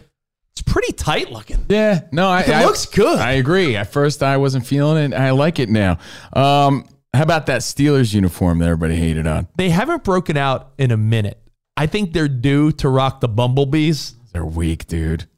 it's 0.53 0.61
pretty 0.63 0.91
tight 0.93 1.31
looking. 1.31 1.65
Yeah, 1.69 2.01
no, 2.11 2.27
I, 2.29 2.41
It 2.41 2.49
I- 2.49 2.65
looks 2.65 2.85
good. 2.87 3.19
I 3.19 3.33
agree. 3.33 3.75
At 3.75 3.91
first, 3.93 4.23
I 4.23 4.37
wasn't 4.37 4.65
feeling 4.65 5.11
it. 5.11 5.15
I 5.15 5.31
like 5.31 5.59
it 5.59 5.69
now. 5.69 5.99
Um, 6.33 6.85
how 7.13 7.23
about 7.23 7.45
that 7.47 7.61
Steelers 7.61 8.13
uniform 8.13 8.59
that 8.59 8.65
everybody 8.65 8.95
hated 8.95 9.27
on? 9.27 9.47
They 9.57 9.69
haven't 9.69 10.03
broken 10.03 10.35
out 10.37 10.71
in 10.77 10.91
a 10.91 10.97
minute. 10.97 11.39
I 11.79 11.87
think 11.87 12.11
they're 12.11 12.27
due 12.27 12.73
to 12.73 12.89
rock 12.89 13.21
the 13.21 13.29
Bumblebees. 13.29 14.15
They're 14.33 14.45
weak, 14.45 14.85
dude. 14.87 15.29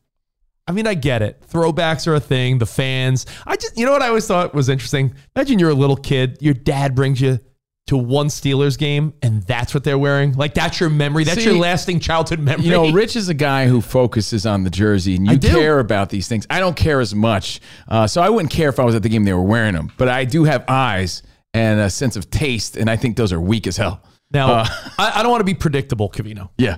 I 0.67 0.71
mean, 0.71 0.87
I 0.87 0.95
get 0.95 1.21
it. 1.21 1.39
Throwbacks 1.47 2.07
are 2.07 2.15
a 2.15 2.19
thing. 2.19 2.57
The 2.57 2.65
fans. 2.65 3.27
I 3.45 3.57
just, 3.57 3.77
you 3.77 3.85
know 3.85 3.91
what 3.91 4.01
I 4.01 4.07
always 4.07 4.25
thought 4.25 4.55
was 4.55 4.67
interesting? 4.67 5.13
Imagine 5.35 5.59
you're 5.59 5.69
a 5.69 5.75
little 5.75 5.95
kid. 5.95 6.39
Your 6.41 6.55
dad 6.55 6.95
brings 6.95 7.21
you 7.21 7.39
to 7.87 7.97
one 7.97 8.25
Steelers 8.25 8.75
game, 8.75 9.13
and 9.21 9.43
that's 9.43 9.75
what 9.75 9.83
they're 9.83 9.99
wearing. 9.99 10.33
Like 10.33 10.55
that's 10.55 10.79
your 10.79 10.89
memory. 10.89 11.25
That's 11.25 11.43
See, 11.43 11.43
your 11.43 11.59
lasting 11.59 11.99
childhood 11.99 12.39
memory. 12.39 12.65
You 12.65 12.71
know, 12.71 12.91
Rich 12.91 13.15
is 13.15 13.29
a 13.29 13.35
guy 13.35 13.67
who 13.67 13.79
focuses 13.79 14.47
on 14.47 14.63
the 14.63 14.71
jersey, 14.71 15.17
and 15.17 15.27
you 15.27 15.37
care 15.37 15.77
about 15.77 16.09
these 16.09 16.27
things. 16.27 16.47
I 16.49 16.59
don't 16.59 16.75
care 16.75 17.01
as 17.01 17.13
much, 17.13 17.61
uh, 17.87 18.07
so 18.07 18.19
I 18.19 18.29
wouldn't 18.29 18.51
care 18.51 18.69
if 18.69 18.79
I 18.79 18.83
was 18.83 18.95
at 18.95 19.03
the 19.03 19.09
game 19.09 19.25
they 19.25 19.33
were 19.33 19.43
wearing 19.43 19.75
them. 19.75 19.91
But 19.95 20.07
I 20.07 20.25
do 20.25 20.45
have 20.45 20.65
eyes 20.67 21.21
and 21.53 21.79
a 21.79 21.89
sense 21.91 22.15
of 22.15 22.31
taste, 22.31 22.77
and 22.77 22.89
I 22.89 22.95
think 22.95 23.15
those 23.15 23.31
are 23.31 23.39
weak 23.39 23.67
as 23.67 23.77
hell. 23.77 24.01
Now, 24.33 24.51
Uh, 24.53 24.65
I, 24.97 25.11
I 25.19 25.23
don't 25.23 25.31
want 25.31 25.41
to 25.41 25.45
be 25.45 25.53
predictable, 25.53 26.09
Covino. 26.09 26.49
Yeah. 26.57 26.77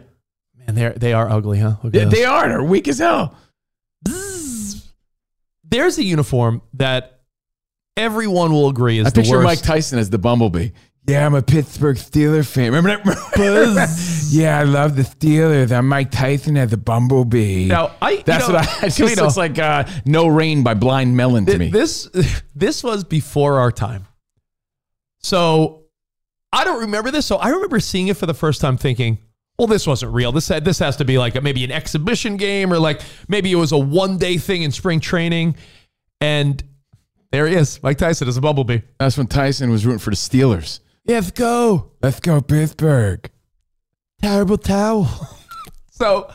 Man, 0.58 0.76
they 0.76 0.90
they 0.98 1.14
are 1.14 1.30
ugly, 1.30 1.60
huh? 1.60 1.76
They, 1.84 2.06
they 2.06 2.26
are. 2.26 2.48
They're 2.48 2.64
weak 2.64 2.88
as 2.88 3.00
hell. 3.00 3.36
There's 5.64 5.98
a 5.98 6.04
uniform 6.04 6.62
that 6.76 7.22
everyone 7.98 8.52
will 8.52 8.70
agree 8.70 9.00
is 9.00 9.08
I 9.08 9.10
the 9.10 9.22
picture 9.22 9.38
worst. 9.38 9.44
Mike 9.46 9.62
Tyson 9.62 9.98
as 10.00 10.10
the 10.10 10.18
bumblebee. 10.20 10.70
Yeah, 11.06 11.26
I'm 11.26 11.34
a 11.34 11.42
Pittsburgh 11.42 11.98
Steeler 11.98 12.48
fan. 12.48 12.72
Remember 12.72 13.14
that? 13.14 14.28
yeah, 14.32 14.58
I 14.60 14.64
love 14.64 14.96
the 14.96 15.02
Steelers. 15.02 15.72
I'm 15.72 15.90
Mike 15.90 16.12
Tyson 16.12 16.56
as 16.56 16.70
the 16.70 16.78
bumblebee. 16.78 17.66
Now, 17.66 17.92
I 18.02 18.24
That's 18.26 18.48
know, 18.48 18.54
what 18.54 18.68
I. 18.68 18.72
It 18.88 18.92
just 18.94 19.00
Covino, 19.00 19.24
looks 19.24 19.36
like 19.38 19.60
uh, 19.60 19.84
"No 20.06 20.28
Rain" 20.28 20.64
by 20.64 20.76
Blind 20.76 21.18
Melon 21.18 21.46
to 21.46 21.52
th- 21.58 21.60
me. 21.60 21.70
This 21.70 22.10
this 22.56 22.84
was 22.84 23.04
before 23.04 23.60
our 23.60 23.72
time. 23.72 24.06
So 25.20 25.83
I 26.54 26.64
don't 26.64 26.82
remember 26.82 27.10
this. 27.10 27.26
So 27.26 27.38
I 27.38 27.50
remember 27.50 27.80
seeing 27.80 28.08
it 28.08 28.16
for 28.16 28.28
the 28.28 28.34
first 28.34 28.62
time 28.62 28.78
thinking, 28.78 29.18
well, 29.58 29.68
this 29.68 29.88
wasn't 29.88 30.14
real. 30.14 30.32
This 30.32 30.48
this 30.48 30.80
has 30.80 30.96
to 30.98 31.06
be 31.06 31.18
like 31.18 31.36
a, 31.36 31.42
maybe 31.42 31.64
an 31.64 31.72
exhibition 31.72 32.38
game 32.38 32.72
or 32.72 32.80
like 32.80 33.02
maybe 33.28 33.52
it 33.52 33.56
was 33.56 33.72
a 33.72 33.78
one 33.78 34.18
day 34.18 34.38
thing 34.38 34.62
in 34.62 34.72
spring 34.72 35.00
training. 35.00 35.56
And 36.22 36.64
there 37.32 37.48
he 37.48 37.56
is, 37.56 37.82
Mike 37.82 37.98
Tyson 37.98 38.28
as 38.28 38.38
a 38.38 38.42
bumblebee. 38.42 38.82
That's 39.00 39.18
when 39.18 39.28
Tyson 39.28 39.72
was 39.72 39.86
rooting 39.86 40.00
for 40.00 40.12
the 40.12 40.16
Steelers. 40.16 40.80
Let's 41.06 41.32
go. 41.32 41.92
Let's 42.02 42.20
go 42.20 42.40
Pittsburgh. 42.40 43.30
Terrible 44.22 44.58
towel. 44.58 45.10
so 45.90 46.32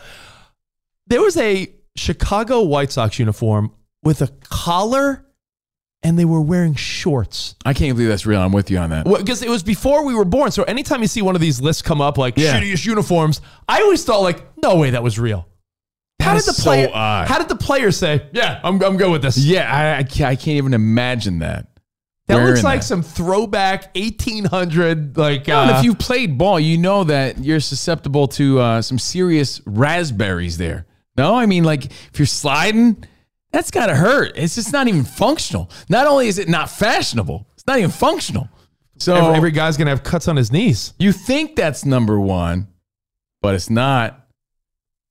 there 1.07 1.23
was 1.23 1.37
a 1.37 1.73
Chicago 1.97 2.63
White 2.63 2.91
Sox 2.91 3.19
uniform 3.19 3.73
with 4.03 4.21
a 4.21 4.29
collar 4.51 5.25
and 6.03 6.19
they 6.19 6.25
were 6.25 6.41
wearing 6.41 6.75
shorts. 6.75 7.55
I 7.65 7.73
can't 7.75 7.95
believe 7.95 8.09
that's 8.09 8.25
real. 8.27 8.41
I'm 8.41 8.53
with 8.53 8.71
you 8.71 8.79
on 8.79 8.91
that. 8.91 9.05
Because 9.05 9.43
it 9.43 9.49
was 9.51 9.63
before 9.63 10.05
we 10.05 10.15
were 10.15 10.25
born. 10.25 10.51
So 10.53 10.63
anytime 10.65 11.03
you 11.03 11.09
see 11.09 11.23
one 11.23 11.35
of 11.35 11.41
these 11.41 11.61
lists 11.61 11.83
come 11.83 12.01
up 12.01 12.19
like 12.19 12.37
Yeah. 12.37 12.59
shittiest 12.61 12.87
uniforms, 12.87 13.41
I 13.69 13.81
always 13.83 14.05
thought 14.05 14.21
like, 14.21 14.45
no 14.63 14.77
way 14.77 14.91
that 14.91 15.03
was 15.03 15.19
real. 15.19 15.49
How 16.21 16.35
did 16.35 16.45
the 16.45 16.53
so 16.53 16.63
player? 16.63 16.91
odd. 16.93 17.27
How 17.29 17.39
did 17.39 17.49
the 17.49 17.57
player 17.57 17.91
say? 17.91 18.27
Yeah, 18.33 18.61
I'm, 18.63 18.83
I'm 18.83 18.97
good 18.97 19.11
with 19.11 19.23
this. 19.23 19.39
Yeah, 19.39 19.73
I, 19.73 19.99
I, 19.99 20.03
can't, 20.03 20.29
I 20.31 20.37
can't 20.37 20.57
even 20.59 20.75
imagine 20.75 21.39
that. 21.41 21.69
that 22.27 22.45
looks 22.45 22.63
like 22.63 22.81
that. 22.81 22.87
some 22.87 23.03
throwback 23.03 23.95
1800 23.97 25.17
like. 25.17 25.49
Uh, 25.49 25.75
if 25.79 25.85
you've 25.85 25.99
played 25.99 26.37
ball, 26.39 26.61
you 26.61 26.77
know 26.79 27.05
that 27.05 27.39
you're 27.39 27.61
susceptible 27.61 28.29
to 28.29 28.59
uh, 28.61 28.83
some 28.83 28.99
serious 28.99 29.61
raspberries 29.67 30.59
there. 30.59 30.87
No, 31.17 31.35
I 31.35 31.47
mean, 31.47 31.65
like 31.65 31.87
if 31.87 32.19
you're 32.19 32.27
sliding, 32.27 33.05
that's 33.53 33.71
got 33.71 33.87
to 33.87 33.95
hurt. 33.95 34.33
It's 34.37 34.55
just 34.57 34.73
not 34.73 34.89
even 34.89 35.05
functional. 35.05 35.71
Not 35.89 36.07
only 36.07 36.29
is 36.29 36.39
it 36.39 36.49
not 36.49 36.71
fashionable, 36.71 37.47
it's 37.55 37.67
not 37.67 37.79
even 37.79 37.91
functional. 37.91 38.49
So 38.99 39.15
every, 39.15 39.37
every 39.37 39.51
guy's 39.53 39.77
gonna 39.77 39.91
have 39.91 40.03
cuts 40.03 40.27
on 40.27 40.35
his 40.37 40.51
knees. 40.51 40.93
you 40.99 41.13
think 41.13 41.55
that's 41.55 41.85
number 41.85 42.19
one, 42.19 42.67
but 43.43 43.55
it's 43.55 43.71
not. 43.71 44.27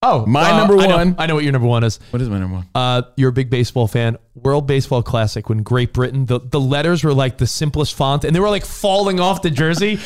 Oh, 0.03 0.25
My 0.27 0.51
number 0.55 0.77
I 0.77 0.87
know- 0.87 0.95
one- 0.97 1.15
I 1.17 1.25
know 1.25 1.35
what 1.35 1.43
your 1.43 1.53
number 1.53 1.67
one 1.67 1.83
is. 1.83 1.99
What 2.11 2.21
is 2.21 2.29
my 2.29 2.37
number 2.37 2.57
one? 2.57 2.67
Uh, 2.75 3.01
you're 3.15 3.29
a 3.29 3.33
big 3.33 3.49
baseball 3.49 3.87
fan. 3.87 4.17
World 4.35 4.67
Baseball 4.67 5.01
Classic 5.01 5.49
when 5.49 5.63
Great 5.63 5.91
Britain, 5.93 6.25
the, 6.27 6.39
the 6.39 6.59
letters 6.59 7.03
were 7.03 7.13
like 7.13 7.37
the 7.39 7.47
simplest 7.47 7.95
font 7.95 8.23
and 8.23 8.35
they 8.35 8.39
were 8.39 8.49
like 8.49 8.65
falling 8.65 9.19
off 9.19 9.41
the 9.41 9.49
jersey. 9.49 9.99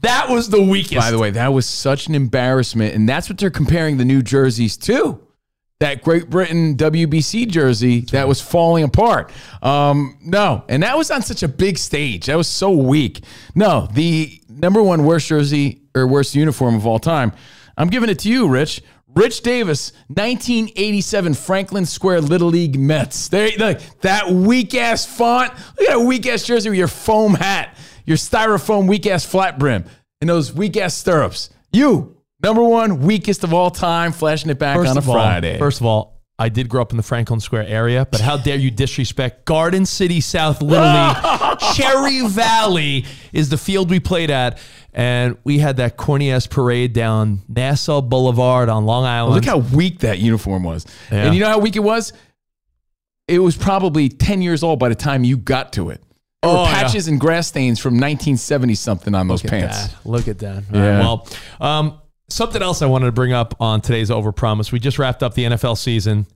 That 0.00 0.30
was 0.30 0.48
the 0.48 0.62
weakest. 0.62 0.94
By 0.94 1.10
the 1.10 1.18
way, 1.18 1.30
that 1.32 1.52
was 1.52 1.66
such 1.66 2.06
an 2.06 2.14
embarrassment, 2.14 2.94
and 2.94 3.08
that's 3.08 3.28
what 3.28 3.36
they're 3.38 3.50
comparing 3.50 3.98
the 3.98 4.04
new 4.04 4.22
jerseys 4.22 4.76
to. 4.78 5.20
That 5.82 6.04
Great 6.04 6.30
Britain 6.30 6.76
WBC 6.76 7.48
jersey 7.48 8.02
that 8.12 8.28
was 8.28 8.40
falling 8.40 8.84
apart. 8.84 9.32
Um, 9.62 10.16
no, 10.22 10.64
and 10.68 10.84
that 10.84 10.96
was 10.96 11.10
on 11.10 11.22
such 11.22 11.42
a 11.42 11.48
big 11.48 11.76
stage. 11.76 12.26
That 12.26 12.36
was 12.36 12.46
so 12.46 12.70
weak. 12.70 13.24
No, 13.56 13.88
the 13.92 14.40
number 14.48 14.80
one 14.80 15.04
worst 15.04 15.26
jersey 15.26 15.82
or 15.92 16.06
worst 16.06 16.36
uniform 16.36 16.76
of 16.76 16.86
all 16.86 17.00
time. 17.00 17.32
I'm 17.76 17.88
giving 17.88 18.10
it 18.10 18.20
to 18.20 18.28
you, 18.28 18.46
Rich. 18.46 18.80
Rich 19.08 19.42
Davis, 19.42 19.90
1987 20.06 21.34
Franklin 21.34 21.84
Square 21.84 22.20
Little 22.20 22.48
League 22.48 22.78
Mets. 22.78 23.26
There, 23.26 23.50
look, 23.58 23.80
that 24.02 24.30
weak 24.30 24.76
ass 24.76 25.04
font. 25.04 25.52
Look 25.80 25.88
at 25.90 25.98
that 25.98 26.04
weak 26.04 26.28
ass 26.28 26.44
jersey 26.44 26.70
with 26.70 26.78
your 26.78 26.86
foam 26.86 27.34
hat, 27.34 27.76
your 28.06 28.18
styrofoam 28.18 28.86
weak 28.88 29.08
ass 29.08 29.24
flat 29.24 29.58
brim, 29.58 29.84
and 30.20 30.30
those 30.30 30.52
weak 30.52 30.76
ass 30.76 30.94
stirrups. 30.94 31.50
You, 31.72 32.21
number 32.42 32.62
one, 32.62 33.00
weakest 33.00 33.44
of 33.44 33.52
all 33.54 33.70
time, 33.70 34.12
flashing 34.12 34.50
it 34.50 34.58
back 34.58 34.76
first 34.76 34.90
on 34.90 34.96
a 34.96 35.06
all, 35.06 35.14
Friday. 35.14 35.58
First 35.58 35.80
of 35.80 35.86
all, 35.86 36.20
I 36.38 36.48
did 36.48 36.68
grow 36.68 36.82
up 36.82 36.90
in 36.90 36.96
the 36.96 37.02
Franklin 37.02 37.40
Square 37.40 37.66
area, 37.68 38.06
but 38.10 38.20
how 38.20 38.36
dare 38.36 38.56
you 38.56 38.70
disrespect 38.70 39.44
Garden 39.44 39.86
City 39.86 40.20
South 40.20 40.60
Little 40.60 40.86
League? 40.86 41.58
Cherry 41.74 42.26
Valley 42.26 43.04
is 43.32 43.48
the 43.48 43.58
field 43.58 43.90
we 43.90 44.00
played 44.00 44.30
at, 44.30 44.58
and 44.92 45.36
we 45.44 45.58
had 45.58 45.76
that 45.76 45.96
corny 45.96 46.32
ass 46.32 46.46
parade 46.46 46.94
down 46.94 47.42
Nassau 47.48 48.00
Boulevard 48.00 48.68
on 48.68 48.86
Long 48.86 49.04
Island. 49.04 49.34
Look 49.36 49.44
how 49.44 49.58
weak 49.58 50.00
that 50.00 50.18
uniform 50.18 50.64
was. 50.64 50.84
Yeah. 51.12 51.26
And 51.26 51.34
you 51.34 51.40
know 51.40 51.48
how 51.48 51.58
weak 51.60 51.76
it 51.76 51.84
was? 51.84 52.12
It 53.28 53.38
was 53.38 53.56
probably 53.56 54.08
10 54.08 54.42
years 54.42 54.62
old 54.64 54.80
by 54.80 54.88
the 54.88 54.94
time 54.96 55.22
you 55.22 55.36
got 55.36 55.72
to 55.74 55.90
it. 55.90 56.02
There 56.42 56.50
Oh, 56.50 56.64
yeah. 56.64 56.82
patches 56.82 57.06
and 57.06 57.20
grass 57.20 57.46
stains 57.46 57.78
from 57.78 57.94
1970 57.94 58.74
something 58.74 59.14
on 59.14 59.28
those 59.28 59.44
Look 59.44 59.50
pants. 59.52 59.86
that. 59.88 60.06
Look 60.06 60.26
at 60.26 60.40
that. 60.40 60.64
Yeah. 60.72 60.86
right, 60.88 60.98
well, 60.98 61.28
um, 61.60 62.01
something 62.32 62.62
else 62.62 62.82
I 62.82 62.86
wanted 62.86 63.06
to 63.06 63.12
bring 63.12 63.32
up 63.32 63.54
on 63.60 63.80
today's 63.80 64.10
Overpromise. 64.10 64.72
We 64.72 64.78
just 64.78 64.98
wrapped 64.98 65.22
up 65.22 65.34
the 65.34 65.44
NFL 65.44 65.76
season. 65.78 66.26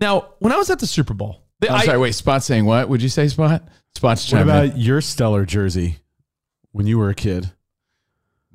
Now, 0.00 0.34
when 0.38 0.52
I 0.52 0.56
was 0.56 0.70
at 0.70 0.78
the 0.78 0.86
Super 0.86 1.14
Bowl, 1.14 1.42
the, 1.60 1.70
I'm 1.70 1.80
I- 1.80 1.84
sorry, 1.84 1.98
wait, 1.98 2.14
Spot 2.14 2.42
saying 2.42 2.64
what? 2.64 2.88
Would 2.88 3.02
you 3.02 3.08
say 3.08 3.28
Spot? 3.28 3.62
Spot's 3.94 4.24
What 4.32 4.38
chiming 4.38 4.54
in. 4.54 4.64
about 4.66 4.78
your 4.78 5.00
stellar 5.00 5.44
jersey 5.44 5.98
when 6.72 6.86
you 6.86 6.98
were 6.98 7.10
a 7.10 7.14
kid? 7.14 7.50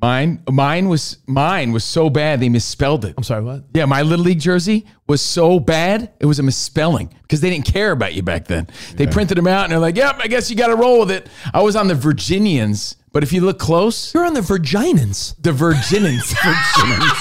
mine? 0.01 0.41
Mine 0.49 0.87
was 0.89 1.17
mine 1.27 1.71
was 1.71 1.83
so 1.83 2.09
bad 2.09 2.39
they 2.39 2.49
misspelled 2.49 3.03
it. 3.05 3.15
I'm 3.17 3.23
sorry, 3.23 3.43
what? 3.43 3.63
Yeah, 3.73 3.85
my 3.85 4.01
little 4.01 4.23
league 4.25 4.39
jersey 4.39 4.85
was 5.07 5.21
so 5.21 5.59
bad 5.59 6.11
it 6.19 6.25
was 6.25 6.39
a 6.39 6.43
misspelling 6.43 7.13
because 7.23 7.41
they 7.41 7.49
didn't 7.49 7.65
care 7.65 7.91
about 7.91 8.13
you 8.13 8.21
back 8.23 8.45
then. 8.45 8.67
They 8.95 9.07
printed 9.07 9.37
them 9.37 9.47
out 9.47 9.63
and 9.65 9.71
they're 9.71 9.79
like, 9.79 9.97
"Yep, 9.97 10.19
I 10.19 10.27
guess 10.27 10.49
you 10.49 10.55
got 10.55 10.67
to 10.67 10.75
roll 10.75 10.99
with 11.01 11.11
it." 11.11 11.27
I 11.53 11.61
was 11.61 11.75
on 11.75 11.87
the 11.89 11.95
Virginians, 11.95 12.95
but 13.11 13.23
if 13.23 13.33
you 13.33 13.41
look 13.41 13.59
close, 13.59 14.13
You're 14.13 14.25
on 14.25 14.33
the 14.33 14.41
Virginans. 14.41 15.35
the 15.41 15.51
Virginians, 15.51 16.33
Virginians. 16.43 17.13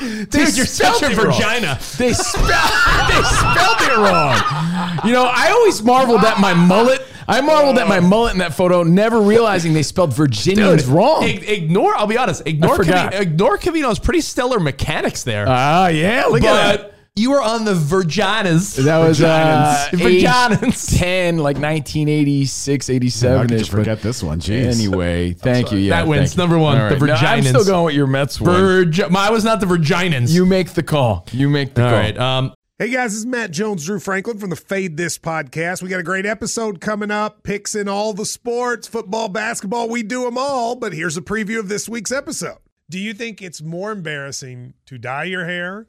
They 0.00 0.24
Dude, 0.46 0.56
you're 0.56 0.64
such 0.66 1.02
a 1.02 1.14
vagina. 1.14 1.78
They 1.98 2.14
spelled 2.14 2.48
they 3.08 3.22
spelled 3.22 3.80
it 3.82 3.96
wrong. 3.98 4.98
You 5.04 5.12
know, 5.12 5.24
I 5.30 5.50
always 5.50 5.82
marveled 5.82 6.24
at 6.24 6.40
my 6.40 6.54
mullet. 6.54 7.02
I 7.28 7.42
marveled 7.42 7.78
at 7.78 7.86
my 7.86 8.00
mullet 8.00 8.32
in 8.32 8.38
that 8.38 8.54
photo, 8.54 8.82
never 8.82 9.20
realizing 9.20 9.72
they 9.74 9.82
spelled 9.82 10.14
Virginians 10.14 10.86
wrong. 10.86 11.22
Ig- 11.24 11.48
ignore, 11.48 11.94
I'll 11.94 12.06
be 12.06 12.16
honest, 12.16 12.42
ignore, 12.46 12.76
forgot. 12.76 13.12
Cavi- 13.12 13.20
ignore 13.20 13.58
Covino's 13.58 13.98
pretty 13.98 14.22
stellar 14.22 14.58
mechanics 14.58 15.22
there. 15.22 15.44
Ah, 15.46 15.88
yeah, 15.88 16.24
look 16.26 16.42
at 16.44 16.78
that. 16.80 16.94
But 17.20 17.22
you 17.22 17.30
were 17.30 17.42
on 17.42 17.64
the 17.64 17.74
Virginas. 17.74 18.76
That 18.84 18.98
was 18.98 19.20
uh, 19.22 19.88
Vaginas. 19.92 20.92
age 20.94 20.98
10, 20.98 21.36
like 21.38 21.56
1986, 21.58 22.88
How 22.88 22.94
87 22.94 23.40
could 23.42 23.50
you 23.50 23.56
ish. 23.58 23.68
forget 23.68 24.00
this 24.02 24.22
one? 24.22 24.40
Jeez. 24.40 24.74
Anyway, 24.74 25.32
thank 25.34 25.72
you. 25.72 25.78
Yeah, 25.78 26.00
That 26.00 26.08
wins. 26.08 26.36
Number 26.36 26.58
one, 26.58 26.78
All 26.80 26.88
the 26.90 27.06
No, 27.06 27.14
I'm 27.14 27.42
still 27.42 27.64
going 27.64 27.84
with 27.86 27.94
your 27.94 28.06
Mets 28.06 28.40
one. 28.40 28.50
Virg- 28.54 29.00
I 29.14 29.30
was 29.30 29.44
not 29.44 29.60
the 29.60 29.66
Virginans. 29.66 30.34
You 30.34 30.46
make 30.46 30.70
the 30.70 30.82
call. 30.82 31.26
You 31.32 31.48
make 31.48 31.74
the 31.74 31.84
All 31.84 31.90
call. 31.90 31.98
right. 31.98 32.18
Um, 32.18 32.52
Hey 32.78 32.88
guys, 32.88 33.10
this 33.10 33.18
is 33.18 33.26
Matt 33.26 33.50
Jones, 33.50 33.84
Drew 33.84 34.00
Franklin 34.00 34.38
from 34.38 34.48
the 34.48 34.56
Fade 34.56 34.96
This 34.96 35.18
podcast. 35.18 35.82
We 35.82 35.90
got 35.90 36.00
a 36.00 36.02
great 36.02 36.24
episode 36.24 36.80
coming 36.80 37.10
up, 37.10 37.42
picks 37.42 37.74
in 37.74 37.88
all 37.88 38.14
the 38.14 38.24
sports, 38.24 38.88
football, 38.88 39.28
basketball, 39.28 39.90
we 39.90 40.02
do 40.02 40.24
them 40.24 40.38
all. 40.38 40.76
But 40.76 40.94
here's 40.94 41.14
a 41.18 41.20
preview 41.20 41.58
of 41.58 41.68
this 41.68 41.90
week's 41.90 42.10
episode. 42.10 42.56
Do 42.88 42.98
you 42.98 43.12
think 43.12 43.42
it's 43.42 43.60
more 43.60 43.92
embarrassing 43.92 44.72
to 44.86 44.96
dye 44.96 45.24
your 45.24 45.44
hair 45.44 45.88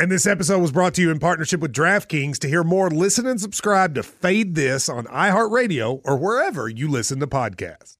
And 0.00 0.10
this 0.10 0.26
episode 0.26 0.60
was 0.60 0.72
brought 0.72 0.94
to 0.94 1.02
you 1.02 1.10
in 1.10 1.18
partnership 1.18 1.60
with 1.60 1.74
DraftKings. 1.74 2.38
To 2.38 2.48
hear 2.48 2.64
more, 2.64 2.88
listen 2.88 3.26
and 3.26 3.38
subscribe 3.38 3.94
to 3.96 4.02
Fade 4.02 4.54
This 4.54 4.88
on 4.88 5.04
iHeartRadio 5.04 6.00
or 6.06 6.16
wherever 6.16 6.70
you 6.70 6.88
listen 6.88 7.20
to 7.20 7.26
podcasts. 7.26 7.99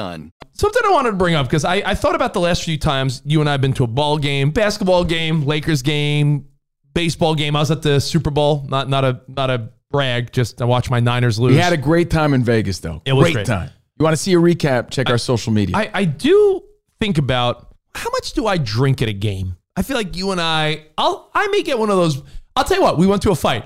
Something 0.53 0.81
I 0.85 0.91
wanted 0.91 1.11
to 1.11 1.17
bring 1.17 1.35
up 1.35 1.47
because 1.47 1.65
I, 1.65 1.75
I 1.75 1.95
thought 1.95 2.15
about 2.15 2.33
the 2.33 2.39
last 2.39 2.63
few 2.63 2.77
times 2.77 3.21
you 3.25 3.39
and 3.39 3.49
I 3.49 3.53
have 3.53 3.61
been 3.61 3.73
to 3.73 3.83
a 3.83 3.87
ball 3.87 4.17
game, 4.17 4.51
basketball 4.51 5.03
game, 5.03 5.43
Lakers 5.43 5.81
game, 5.81 6.47
baseball 6.93 7.35
game. 7.35 7.55
I 7.55 7.59
was 7.59 7.71
at 7.71 7.81
the 7.81 7.99
Super 7.99 8.29
Bowl. 8.29 8.65
Not 8.69 8.89
not 8.89 9.03
a 9.03 9.21
not 9.27 9.49
a 9.49 9.69
brag. 9.89 10.31
Just 10.31 10.61
I 10.61 10.65
watched 10.65 10.89
my 10.89 10.99
Niners 10.99 11.39
lose. 11.39 11.53
We 11.53 11.59
had 11.59 11.73
a 11.73 11.77
great 11.77 12.09
time 12.09 12.33
in 12.33 12.43
Vegas, 12.43 12.79
though. 12.79 13.01
It 13.05 13.13
was 13.13 13.25
great, 13.25 13.33
great. 13.33 13.45
time. 13.45 13.69
You 13.99 14.03
want 14.03 14.15
to 14.15 14.21
see 14.21 14.33
a 14.33 14.37
recap? 14.37 14.89
Check 14.89 15.09
our 15.09 15.17
social 15.17 15.53
media. 15.53 15.77
I, 15.77 15.89
I 15.93 16.05
do 16.05 16.63
think 16.99 17.17
about 17.17 17.75
how 17.93 18.09
much 18.11 18.33
do 18.33 18.47
I 18.47 18.57
drink 18.57 19.01
at 19.01 19.09
a 19.09 19.13
game? 19.13 19.57
I 19.75 19.83
feel 19.83 19.95
like 19.95 20.15
you 20.15 20.31
and 20.31 20.41
I, 20.41 20.85
I'll 20.97 21.29
I 21.33 21.47
may 21.47 21.63
get 21.63 21.79
one 21.79 21.89
of 21.89 21.97
those. 21.97 22.21
I'll 22.55 22.63
tell 22.63 22.77
you 22.77 22.83
what, 22.83 22.97
we 22.97 23.07
went 23.07 23.21
to 23.23 23.31
a 23.31 23.35
fight. 23.35 23.65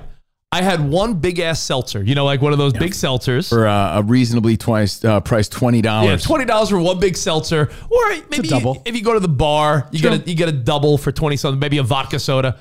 I 0.55 0.61
had 0.61 0.79
one 0.89 1.15
big 1.15 1.39
ass 1.39 1.59
seltzer, 1.59 2.01
you 2.01 2.15
know, 2.15 2.23
like 2.23 2.41
one 2.41 2.53
of 2.53 2.57
those 2.57 2.71
big 2.71 2.91
seltzers. 2.93 3.49
for 3.49 3.67
uh, 3.67 3.99
a 3.99 4.03
reasonably 4.03 4.55
twice 4.55 5.03
uh, 5.03 5.19
price 5.19 5.49
twenty 5.49 5.81
dollars. 5.81 6.21
Yeah, 6.21 6.27
twenty 6.27 6.45
dollars 6.45 6.69
for 6.69 6.79
one 6.79 6.97
big 6.99 7.17
seltzer, 7.17 7.69
or 7.89 8.15
maybe 8.29 8.47
double. 8.47 8.81
if 8.85 8.95
you 8.95 9.01
go 9.03 9.13
to 9.13 9.19
the 9.19 9.27
bar, 9.27 9.89
you 9.91 9.99
Sure. 9.99 10.11
get 10.11 10.25
a 10.25 10.29
you 10.29 10.35
get 10.35 10.47
a 10.47 10.53
double 10.53 10.97
for 10.97 11.11
twenty 11.11 11.35
something, 11.35 11.59
maybe 11.59 11.77
a 11.77 11.83
vodka 11.83 12.19
soda. 12.19 12.57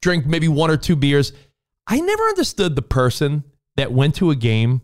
Drink 0.00 0.26
maybe 0.26 0.46
one 0.46 0.70
or 0.70 0.76
two 0.76 0.94
beers. 0.94 1.32
I 1.88 1.98
never 2.00 2.22
understood 2.24 2.76
the 2.76 2.82
person 2.82 3.42
that 3.76 3.90
went 3.92 4.14
to 4.16 4.30
a 4.30 4.36
game 4.36 4.82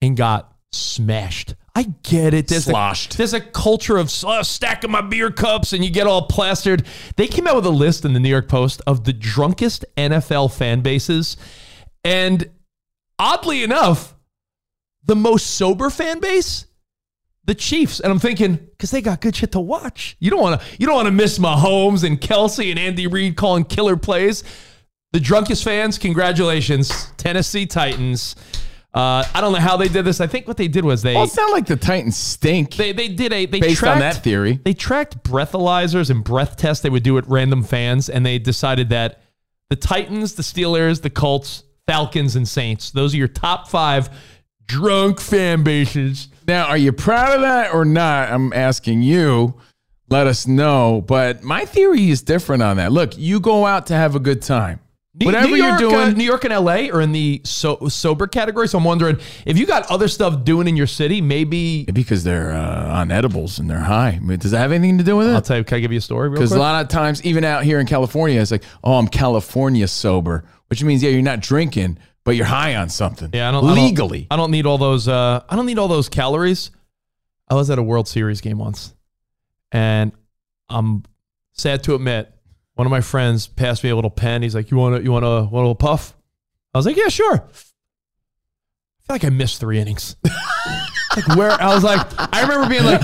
and 0.00 0.16
got 0.16 0.52
smashed. 0.70 1.54
I 1.78 1.84
get 2.02 2.34
it. 2.34 2.48
There's 2.48 2.64
Sloshed. 2.64 3.14
A, 3.14 3.18
there's 3.18 3.34
a 3.34 3.40
culture 3.40 3.98
of 3.98 4.12
uh, 4.24 4.42
stacking 4.42 4.90
my 4.90 5.00
beer 5.00 5.30
cups 5.30 5.72
and 5.72 5.84
you 5.84 5.90
get 5.92 6.08
all 6.08 6.22
plastered. 6.22 6.84
They 7.14 7.28
came 7.28 7.46
out 7.46 7.54
with 7.54 7.66
a 7.66 7.70
list 7.70 8.04
in 8.04 8.14
the 8.14 8.18
New 8.18 8.28
York 8.28 8.48
Post 8.48 8.82
of 8.84 9.04
the 9.04 9.12
drunkest 9.12 9.84
NFL 9.96 10.52
fan 10.52 10.80
bases, 10.80 11.36
and 12.02 12.50
oddly 13.16 13.62
enough, 13.62 14.16
the 15.04 15.14
most 15.14 15.54
sober 15.54 15.88
fan 15.88 16.18
base 16.18 16.66
the 17.44 17.54
Chiefs, 17.54 18.00
and 18.00 18.10
I'm 18.10 18.18
thinking 18.18 18.56
because 18.56 18.90
they 18.90 19.00
got 19.00 19.20
good 19.20 19.36
shit 19.36 19.52
to 19.52 19.60
watch. 19.60 20.16
You 20.18 20.30
don't 20.30 20.40
want 20.40 20.60
to 20.60 20.66
you 20.80 20.86
don't 20.86 20.96
want 20.96 21.06
to 21.06 21.12
miss 21.12 21.38
Mahomes 21.38 22.02
and 22.02 22.20
Kelce 22.20 22.70
and 22.70 22.78
Andy 22.78 23.06
Reid 23.06 23.36
calling 23.36 23.64
killer 23.64 23.96
plays. 23.96 24.42
The 25.12 25.20
drunkest 25.20 25.62
fans, 25.62 25.96
congratulations, 25.96 27.12
Tennessee 27.16 27.66
Titans. 27.66 28.34
Uh, 28.94 29.22
I 29.34 29.40
don't 29.40 29.52
know 29.52 29.58
how 29.60 29.76
they 29.76 29.88
did 29.88 30.04
this. 30.04 30.20
I 30.20 30.26
think 30.26 30.48
what 30.48 30.56
they 30.56 30.66
did 30.66 30.84
was 30.84 31.02
they 31.02 31.14
Well, 31.14 31.24
it's 31.24 31.36
not 31.36 31.52
like 31.52 31.66
the 31.66 31.76
Titans 31.76 32.16
stink. 32.16 32.74
they 32.74 32.92
they 32.92 33.08
did 33.08 33.32
a 33.32 33.46
they 33.46 33.60
based 33.60 33.84
on 33.84 33.98
that 33.98 34.24
theory. 34.24 34.60
They 34.64 34.72
tracked 34.74 35.22
breathalyzers 35.22 36.10
and 36.10 36.24
breath 36.24 36.56
tests 36.56 36.82
they 36.82 36.90
would 36.90 37.02
do 37.02 37.18
at 37.18 37.28
random 37.28 37.62
fans, 37.62 38.08
and 38.08 38.24
they 38.24 38.38
decided 38.38 38.88
that 38.88 39.20
the 39.68 39.76
Titans, 39.76 40.34
the 40.34 40.42
Steelers, 40.42 41.02
the 41.02 41.10
Colts, 41.10 41.64
Falcons, 41.86 42.34
and 42.34 42.48
Saints. 42.48 42.90
Those 42.90 43.14
are 43.14 43.18
your 43.18 43.28
top 43.28 43.68
five 43.68 44.08
drunk 44.66 45.20
fan 45.20 45.62
bases. 45.62 46.28
Now, 46.46 46.66
are 46.66 46.78
you 46.78 46.92
proud 46.92 47.34
of 47.34 47.42
that 47.42 47.74
or 47.74 47.84
not? 47.84 48.30
I'm 48.30 48.52
asking 48.54 49.02
you. 49.02 49.54
Let 50.08 50.26
us 50.26 50.46
know. 50.46 51.04
But 51.06 51.42
my 51.42 51.66
theory 51.66 52.08
is 52.08 52.22
different 52.22 52.62
on 52.62 52.78
that. 52.78 52.90
Look, 52.92 53.18
you 53.18 53.40
go 53.40 53.66
out 53.66 53.86
to 53.88 53.94
have 53.94 54.14
a 54.14 54.20
good 54.20 54.40
time. 54.40 54.80
New- 55.20 55.26
Whatever 55.26 55.48
New 55.48 55.56
you're 55.56 55.68
York, 55.68 55.78
doing, 55.80 55.94
uh, 55.96 56.10
New 56.10 56.24
York 56.24 56.44
and 56.44 56.52
LA 56.54 56.90
are 56.92 57.00
in 57.00 57.10
the 57.12 57.40
so, 57.44 57.88
sober 57.88 58.26
category. 58.28 58.68
So 58.68 58.78
I'm 58.78 58.84
wondering 58.84 59.18
if 59.46 59.58
you 59.58 59.66
got 59.66 59.90
other 59.90 60.06
stuff 60.06 60.44
doing 60.44 60.68
in 60.68 60.76
your 60.76 60.86
city, 60.86 61.20
maybe. 61.20 61.84
because 61.86 62.22
they're 62.22 62.52
uh, 62.52 62.98
on 63.00 63.10
edibles 63.10 63.58
and 63.58 63.68
they're 63.68 63.80
high. 63.80 64.10
I 64.10 64.18
mean, 64.20 64.38
does 64.38 64.52
that 64.52 64.58
have 64.58 64.70
anything 64.70 64.98
to 64.98 65.04
do 65.04 65.16
with 65.16 65.28
it? 65.28 65.32
I'll 65.34 65.42
tell 65.42 65.56
you. 65.58 65.64
Can 65.64 65.78
I 65.78 65.80
give 65.80 65.90
you 65.90 65.98
a 65.98 66.02
story? 66.02 66.30
Because 66.30 66.52
a 66.52 66.58
lot 66.58 66.80
of 66.84 66.88
times, 66.88 67.24
even 67.24 67.42
out 67.42 67.64
here 67.64 67.80
in 67.80 67.86
California, 67.86 68.40
it's 68.40 68.50
like, 68.52 68.62
oh, 68.84 68.94
I'm 68.94 69.08
California 69.08 69.88
sober, 69.88 70.44
which 70.68 70.84
means 70.84 71.02
yeah, 71.02 71.10
you're 71.10 71.22
not 71.22 71.40
drinking, 71.40 71.98
but 72.22 72.36
you're 72.36 72.46
high 72.46 72.76
on 72.76 72.88
something. 72.88 73.30
Yeah, 73.32 73.48
I 73.48 73.52
don't 73.52 73.64
I 73.64 73.74
don't- 73.74 73.84
legally. 73.84 74.28
I 74.30 74.36
don't, 74.36 74.50
need 74.52 74.66
all 74.66 74.78
those. 74.78 75.08
Uh, 75.08 75.42
I 75.48 75.56
don't 75.56 75.66
need 75.66 75.78
all 75.78 75.88
those 75.88 76.08
calories. 76.08 76.70
I 77.48 77.54
was 77.54 77.70
at 77.70 77.78
a 77.78 77.82
World 77.82 78.06
Series 78.06 78.40
game 78.40 78.58
once, 78.58 78.94
and 79.72 80.12
I'm 80.68 81.02
sad 81.54 81.82
to 81.84 81.94
admit, 81.94 82.32
one 82.78 82.86
of 82.86 82.92
my 82.92 83.00
friends 83.00 83.48
passed 83.48 83.82
me 83.82 83.90
a 83.90 83.96
little 83.96 84.08
pen. 84.08 84.40
He's 84.40 84.54
like, 84.54 84.70
"You 84.70 84.76
want 84.76 84.94
to? 84.94 85.02
You 85.02 85.10
want 85.10 85.24
a, 85.24 85.28
want 85.28 85.52
a 85.52 85.56
little 85.56 85.74
puff?" 85.74 86.16
I 86.72 86.78
was 86.78 86.86
like, 86.86 86.96
"Yeah, 86.96 87.08
sure." 87.08 87.34
I 87.34 87.50
feel 87.50 89.14
like 89.14 89.24
I 89.24 89.30
missed 89.30 89.58
three 89.58 89.80
innings. 89.80 90.14
like 91.16 91.36
where 91.36 91.50
I 91.50 91.74
was 91.74 91.82
like, 91.82 92.06
I 92.32 92.42
remember 92.42 92.68
being 92.68 92.84
like, 92.84 93.02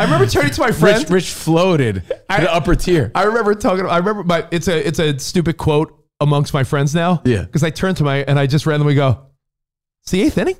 I 0.00 0.04
remember 0.04 0.24
turning 0.24 0.52
to 0.52 0.60
my 0.62 0.70
friend. 0.72 1.00
Rich, 1.00 1.10
Rich 1.10 1.30
floated 1.32 1.96
to 1.96 2.14
the 2.28 2.50
upper 2.50 2.74
tier. 2.74 3.12
I 3.14 3.24
remember 3.24 3.54
talking. 3.54 3.84
I 3.84 3.98
remember 3.98 4.24
my. 4.24 4.48
It's 4.50 4.68
a 4.68 4.88
it's 4.88 4.98
a 4.98 5.18
stupid 5.18 5.58
quote 5.58 6.02
amongst 6.18 6.54
my 6.54 6.64
friends 6.64 6.94
now. 6.94 7.20
Yeah. 7.26 7.42
Because 7.42 7.62
I 7.62 7.68
turned 7.68 7.98
to 7.98 8.04
my 8.04 8.22
and 8.22 8.38
I 8.38 8.46
just 8.46 8.64
randomly 8.64 8.94
go, 8.94 9.26
"It's 10.00 10.12
the 10.12 10.22
eighth 10.22 10.38
inning." 10.38 10.56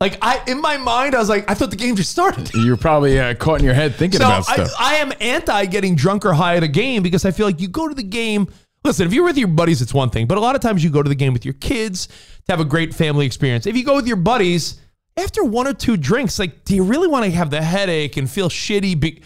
Like 0.00 0.16
I 0.22 0.40
in 0.46 0.60
my 0.60 0.76
mind, 0.76 1.14
I 1.14 1.18
was 1.18 1.28
like, 1.28 1.50
I 1.50 1.54
thought 1.54 1.70
the 1.70 1.76
game 1.76 1.96
just 1.96 2.10
started. 2.10 2.50
You're 2.54 2.76
probably 2.76 3.18
uh, 3.18 3.34
caught 3.34 3.58
in 3.58 3.64
your 3.64 3.74
head 3.74 3.96
thinking 3.96 4.20
So 4.20 4.26
about 4.26 4.48
I, 4.48 4.54
stuff. 4.54 4.70
I 4.78 4.94
am 4.96 5.12
anti 5.20 5.64
getting 5.66 5.96
drunk 5.96 6.24
or 6.24 6.32
high 6.32 6.56
at 6.56 6.62
a 6.62 6.68
game 6.68 7.02
because 7.02 7.24
I 7.24 7.30
feel 7.32 7.46
like 7.46 7.60
you 7.60 7.68
go 7.68 7.88
to 7.88 7.94
the 7.94 8.02
game. 8.04 8.48
Listen, 8.84 9.08
if 9.08 9.12
you're 9.12 9.24
with 9.24 9.36
your 9.36 9.48
buddies, 9.48 9.82
it's 9.82 9.92
one 9.92 10.08
thing, 10.08 10.26
but 10.28 10.38
a 10.38 10.40
lot 10.40 10.54
of 10.54 10.60
times 10.60 10.84
you 10.84 10.90
go 10.90 11.02
to 11.02 11.08
the 11.08 11.16
game 11.16 11.32
with 11.32 11.44
your 11.44 11.54
kids 11.54 12.06
to 12.06 12.12
have 12.52 12.60
a 12.60 12.64
great 12.64 12.94
family 12.94 13.26
experience. 13.26 13.66
If 13.66 13.76
you 13.76 13.84
go 13.84 13.96
with 13.96 14.06
your 14.06 14.16
buddies, 14.16 14.80
after 15.16 15.42
one 15.42 15.66
or 15.66 15.74
two 15.74 15.96
drinks, 15.96 16.38
like, 16.38 16.64
do 16.64 16.76
you 16.76 16.84
really 16.84 17.08
want 17.08 17.24
to 17.24 17.30
have 17.32 17.50
the 17.50 17.60
headache 17.60 18.16
and 18.16 18.30
feel 18.30 18.48
shitty? 18.48 18.98
Be- 19.00 19.20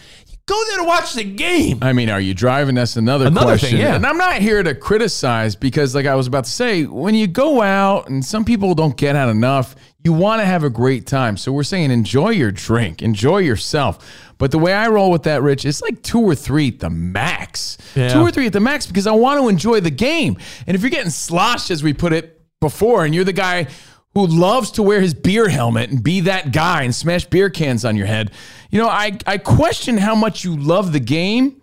go 0.47 0.61
there 0.69 0.79
to 0.79 0.85
watch 0.85 1.13
the 1.13 1.23
game. 1.23 1.79
I 1.83 1.93
mean, 1.93 2.09
are 2.09 2.19
you 2.19 2.33
driving? 2.33 2.75
That's 2.75 2.97
another, 2.97 3.27
Another 3.27 3.47
question. 3.59 3.71
thing, 3.73 3.81
yeah. 3.81 3.95
And 3.95 4.07
I'm 4.07 4.17
not 4.17 4.37
here 4.37 4.63
to 4.63 4.75
criticize 4.75 5.55
because, 5.55 5.95
like 5.95 6.07
I 6.07 6.15
was 6.15 6.27
about 6.27 6.45
to 6.45 6.51
say, 6.51 6.87
when 6.87 7.15
you 7.15 7.27
go 7.27 7.61
out 7.61 8.09
and 8.09 8.25
some 8.25 8.47
people 8.47 8.75
don't 8.75 8.97
get 8.97 9.17
out 9.17 9.29
enough, 9.29 9.77
you 10.05 10.13
want 10.13 10.41
to 10.41 10.47
have 10.47 10.65
a 10.65 10.71
great 10.71 11.07
time. 11.07 11.37
So 11.37 11.53
we're 11.53 11.63
saying 11.63 11.91
enjoy 11.91 12.31
your 12.31 12.51
drink, 12.51 13.03
enjoy 13.03 13.39
yourself. 13.39 14.33
But 14.39 14.51
the 14.51 14.59
way 14.59 14.73
I 14.73 14.89
roll 14.89 15.11
with 15.11 15.23
that, 15.25 15.43
Rich, 15.43 15.65
it's 15.65 15.81
like 15.81 16.03
two 16.03 16.21
or 16.21 16.35
three 16.35 16.69
at 16.69 16.81
the 16.81 16.91
max. 16.91 17.79
Yeah. 17.95 18.13
Two 18.13 18.23
or 18.23 18.33
three 18.33 18.47
at 18.47 18.53
the 18.53 18.61
max 18.61 18.87
because 18.87 19.07
I 19.07 19.13
want 19.13 19.41
to 19.41 19.49
enjoy 19.49 19.81
the 19.81 19.91
game. 19.91 20.37
And 20.67 20.75
if 20.75 20.83
you're 20.83 20.91
getting 20.91 21.11
sloshed, 21.11 21.71
as 21.71 21.83
we 21.83 21.93
put 21.93 22.13
it 22.13 22.41
before, 22.61 23.05
and 23.05 23.15
you're 23.15 23.25
the 23.25 23.33
guy 23.33 23.69
who 24.15 24.27
loves 24.27 24.73
to 24.73 24.83
wear 24.83 25.01
his 25.01 25.15
beer 25.15 25.49
helmet 25.49 25.91
and 25.91 26.03
be 26.03 26.21
that 26.23 26.53
guy 26.53 26.83
and 26.83 26.95
smash 26.95 27.25
beer 27.27 27.51
cans 27.51 27.85
on 27.85 27.97
your 27.97 28.07
head, 28.07 28.33
you 28.71 28.79
know, 28.79 28.89
I, 28.89 29.17
I 29.27 29.39
question 29.39 29.99
how 29.99 30.15
much 30.17 30.45
you 30.45 30.57
love 30.57 30.93
the 30.93 31.01
game 31.01 31.63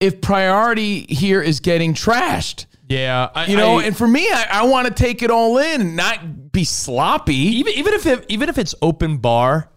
if 0.00 0.22
priority 0.22 1.02
here 1.02 1.42
is 1.42 1.60
getting 1.60 1.92
trashed. 1.92 2.64
Yeah, 2.90 3.30
I, 3.34 3.46
You 3.46 3.56
know, 3.56 3.78
I- 3.78 3.84
and 3.84 3.96
for 3.96 4.06
me, 4.08 4.28
I, 4.30 4.46
I 4.50 4.62
want 4.66 4.88
to 4.88 4.92
take 4.92 5.22
it 5.22 5.30
all 5.30 5.56
in 5.58 5.80
and 5.80 5.96
not 5.96 6.52
be 6.52 6.64
sloppy. 6.64 7.34
even 7.36 7.72
even 7.74 7.94
if 7.94 8.04
it, 8.06 8.26
even 8.28 8.48
if 8.48 8.58
it's 8.58 8.74
open 8.82 9.16
bar, 9.18 9.70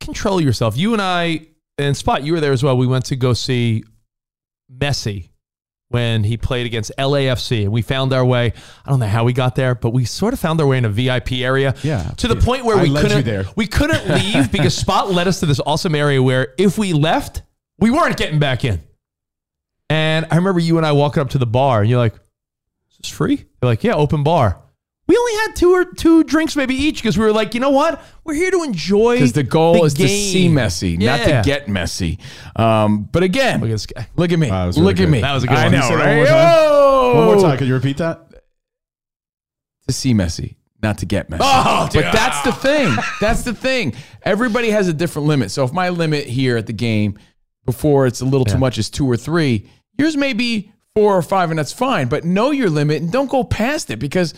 control 0.00 0.40
yourself. 0.40 0.76
You 0.76 0.92
and 0.92 1.00
I 1.00 1.46
and 1.78 1.96
Spot, 1.96 2.22
you 2.24 2.32
were 2.34 2.40
there 2.40 2.52
as 2.52 2.62
well. 2.62 2.76
We 2.76 2.86
went 2.86 3.06
to 3.06 3.16
go 3.16 3.32
see 3.32 3.84
Messi 4.76 5.28
when 5.88 6.22
he 6.24 6.36
played 6.36 6.66
against 6.66 6.92
LAFC, 6.98 7.62
and 7.62 7.72
we 7.72 7.82
found 7.82 8.12
our 8.12 8.24
way. 8.24 8.52
I 8.84 8.90
don't 8.90 9.00
know 9.00 9.06
how 9.06 9.24
we 9.24 9.32
got 9.32 9.54
there, 9.54 9.74
but 9.74 9.90
we 9.90 10.04
sort 10.04 10.32
of 10.34 10.40
found 10.40 10.60
our 10.60 10.66
way 10.66 10.78
in 10.78 10.84
a 10.84 10.88
VIP 10.88 11.32
area. 11.34 11.74
Yeah. 11.82 12.02
to 12.18 12.28
the 12.28 12.36
point 12.36 12.64
where 12.64 12.78
we 12.78 12.92
couldn't 12.94 13.24
there. 13.24 13.44
we 13.56 13.66
couldn't 13.66 14.08
leave 14.14 14.50
because 14.52 14.76
Spot 14.76 15.10
led 15.10 15.26
us 15.28 15.40
to 15.40 15.46
this 15.46 15.60
awesome 15.64 15.94
area 15.94 16.22
where 16.22 16.54
if 16.58 16.76
we 16.78 16.92
left, 16.92 17.42
we 17.78 17.90
weren't 17.90 18.16
getting 18.16 18.38
back 18.38 18.64
in. 18.64 18.80
And 19.88 20.26
I 20.30 20.36
remember 20.36 20.60
you 20.60 20.76
and 20.76 20.86
I 20.86 20.92
walking 20.92 21.20
up 21.22 21.30
to 21.30 21.38
the 21.38 21.46
bar, 21.46 21.80
and 21.80 21.90
you're 21.90 21.98
like, 21.98 22.14
"Is 22.14 22.20
this 23.02 23.10
free?" 23.10 23.36
You're 23.62 23.70
like, 23.70 23.84
"Yeah, 23.84 23.94
open 23.94 24.22
bar." 24.22 24.58
We 25.06 25.16
only 25.16 25.32
had 25.46 25.56
two 25.56 25.72
or 25.72 25.84
two 25.84 26.22
drinks 26.22 26.54
maybe 26.54 26.74
each 26.76 27.02
because 27.02 27.18
we 27.18 27.24
were 27.24 27.32
like, 27.32 27.52
you 27.54 27.58
know 27.60 27.70
what? 27.70 28.00
We're 28.22 28.34
here 28.34 28.52
to 28.52 28.62
enjoy. 28.62 29.16
Because 29.16 29.32
the 29.32 29.42
goal 29.42 29.74
the 29.74 29.82
is 29.82 29.94
to 29.94 30.06
see 30.06 30.44
game." 30.44 30.54
messy, 30.54 30.96
not 30.96 31.18
Yeah. 31.26 31.42
to 31.42 31.46
get 31.48 31.68
messy. 31.68 32.20
Um, 32.54 33.08
but 33.10 33.24
again, 33.24 33.60
Look 33.60 33.70
at 33.70 33.72
this 33.72 33.86
guy. 33.86 34.06
look 34.14 34.30
at 34.30 34.38
me. 34.38 34.48
Wow, 34.48 34.60
that 34.60 34.66
was 34.68 34.76
really 34.76 34.86
look 34.86 35.00
at 35.00 35.04
good. 35.06 35.10
me. 35.10 35.20
That 35.20 35.34
was 35.34 35.42
a 35.42 35.46
good 35.48 35.56
I 35.58 35.62
one. 35.64 35.72
know, 35.72 35.80
Say 35.80 35.88
that 35.96 36.04
right? 36.04 36.06
one 36.08 36.16
more 36.16 36.26
time. 36.26 36.46
Oh! 36.60 37.14
One 37.16 37.24
more 37.38 37.48
time. 37.48 37.58
Could 37.58 37.66
you 37.66 37.74
repeat 37.74 37.96
that? 37.96 38.24
To 39.88 39.92
see 39.92 40.14
messy, 40.14 40.56
not 40.82 40.98
to 40.98 41.06
get 41.06 41.28
messy. 41.28 41.42
Oh, 41.44 41.88
dude. 41.90 42.04
but 42.04 42.12
that's 42.12 42.42
the 42.42 42.52
thing. 42.52 42.94
That's 43.20 43.42
the 43.42 43.54
thing. 43.54 43.94
Everybody 44.22 44.70
has 44.70 44.86
a 44.86 44.92
different 44.92 45.26
limit. 45.26 45.50
So 45.50 45.64
if 45.64 45.72
my 45.72 45.88
limit 45.88 46.26
here 46.26 46.56
at 46.56 46.66
the 46.66 46.72
game 46.72 47.18
before 47.66 48.06
it's 48.06 48.20
a 48.20 48.24
little 48.24 48.44
Yeah. 48.46 48.52
too 48.54 48.58
much 48.60 48.78
is 48.78 48.88
two 48.90 49.10
or 49.10 49.16
three, 49.16 49.66
yours 49.98 50.16
may 50.16 50.32
be 50.34 50.70
four 50.94 51.16
or 51.16 51.22
five, 51.22 51.50
and 51.50 51.58
that's 51.58 51.72
fine. 51.72 52.08
But 52.08 52.24
know 52.24 52.50
your 52.50 52.70
limit 52.70 53.02
and 53.02 53.12
don't 53.12 53.30
go 53.30 53.44
past 53.44 53.90
it 53.90 53.98
because 53.98 54.34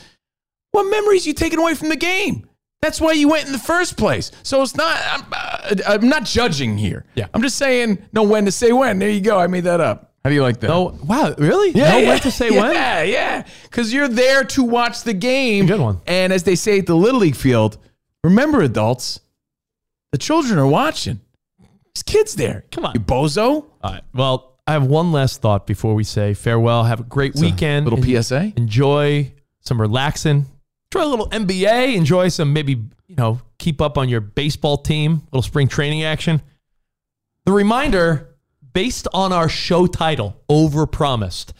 what 0.72 0.84
memories 0.84 1.26
you 1.26 1.34
taking 1.34 1.58
away 1.58 1.74
from 1.74 1.88
the 1.88 1.96
game? 1.96 2.48
That's 2.80 3.00
why 3.00 3.12
you 3.12 3.28
went 3.28 3.46
in 3.46 3.52
the 3.52 3.58
first 3.58 3.96
place. 3.96 4.32
So 4.42 4.60
it's 4.62 4.74
not. 4.74 4.98
I'm, 5.06 5.24
uh, 5.32 5.74
I'm 5.86 6.08
not 6.08 6.24
judging 6.24 6.76
here. 6.76 7.04
Yeah. 7.14 7.28
I'm 7.32 7.42
just 7.42 7.56
saying 7.56 7.98
know 8.12 8.24
when 8.24 8.44
to 8.46 8.52
say 8.52 8.72
when. 8.72 8.98
There 8.98 9.08
you 9.08 9.20
go. 9.20 9.38
I 9.38 9.46
made 9.46 9.64
that 9.64 9.80
up. 9.80 10.12
How 10.24 10.30
do 10.30 10.36
you 10.36 10.42
like 10.42 10.60
that? 10.60 10.70
Oh, 10.70 10.96
wow, 11.04 11.34
really? 11.36 11.72
Yeah, 11.72 11.90
no 11.90 11.98
yeah, 11.98 12.08
when 12.10 12.20
to 12.20 12.30
say 12.30 12.50
yeah, 12.50 12.60
when? 12.60 12.72
Yeah, 12.74 13.02
yeah. 13.02 13.46
Because 13.64 13.92
you're 13.92 14.08
there 14.08 14.44
to 14.44 14.62
watch 14.62 15.02
the 15.02 15.14
game. 15.14 15.66
Good 15.66 15.80
one. 15.80 16.00
And 16.06 16.32
as 16.32 16.44
they 16.44 16.54
say 16.54 16.78
at 16.78 16.86
the 16.86 16.94
Little 16.94 17.20
League 17.20 17.34
field, 17.34 17.76
remember, 18.22 18.62
adults, 18.62 19.18
the 20.12 20.18
children 20.18 20.60
are 20.60 20.66
watching. 20.66 21.20
There's 21.58 22.04
kids 22.04 22.36
there. 22.36 22.64
Come 22.70 22.86
on. 22.86 22.94
You 22.94 23.00
bozo. 23.00 23.66
All 23.82 23.92
right. 23.92 24.02
Well, 24.14 24.51
I 24.66 24.72
have 24.72 24.86
one 24.86 25.10
last 25.12 25.40
thought 25.40 25.66
before 25.66 25.94
we 25.94 26.04
say 26.04 26.34
farewell. 26.34 26.84
Have 26.84 27.00
a 27.00 27.04
great 27.04 27.34
weekend. 27.34 27.86
Little 27.86 28.04
En- 28.04 28.22
PSA. 28.22 28.52
Enjoy 28.56 29.32
some 29.60 29.80
relaxing. 29.80 30.46
Enjoy 30.92 31.06
a 31.06 31.10
little 31.10 31.28
NBA. 31.30 31.94
Enjoy 31.96 32.28
some 32.28 32.52
maybe, 32.52 32.72
you 33.06 33.16
know, 33.16 33.40
keep 33.58 33.80
up 33.80 33.98
on 33.98 34.08
your 34.08 34.20
baseball 34.20 34.76
team, 34.76 35.22
little 35.32 35.42
spring 35.42 35.66
training 35.68 36.04
action. 36.04 36.40
The 37.44 37.52
reminder 37.52 38.28
based 38.72 39.08
on 39.12 39.32
our 39.32 39.48
show 39.48 39.86
title, 39.86 40.40
Overpromised. 40.48 41.52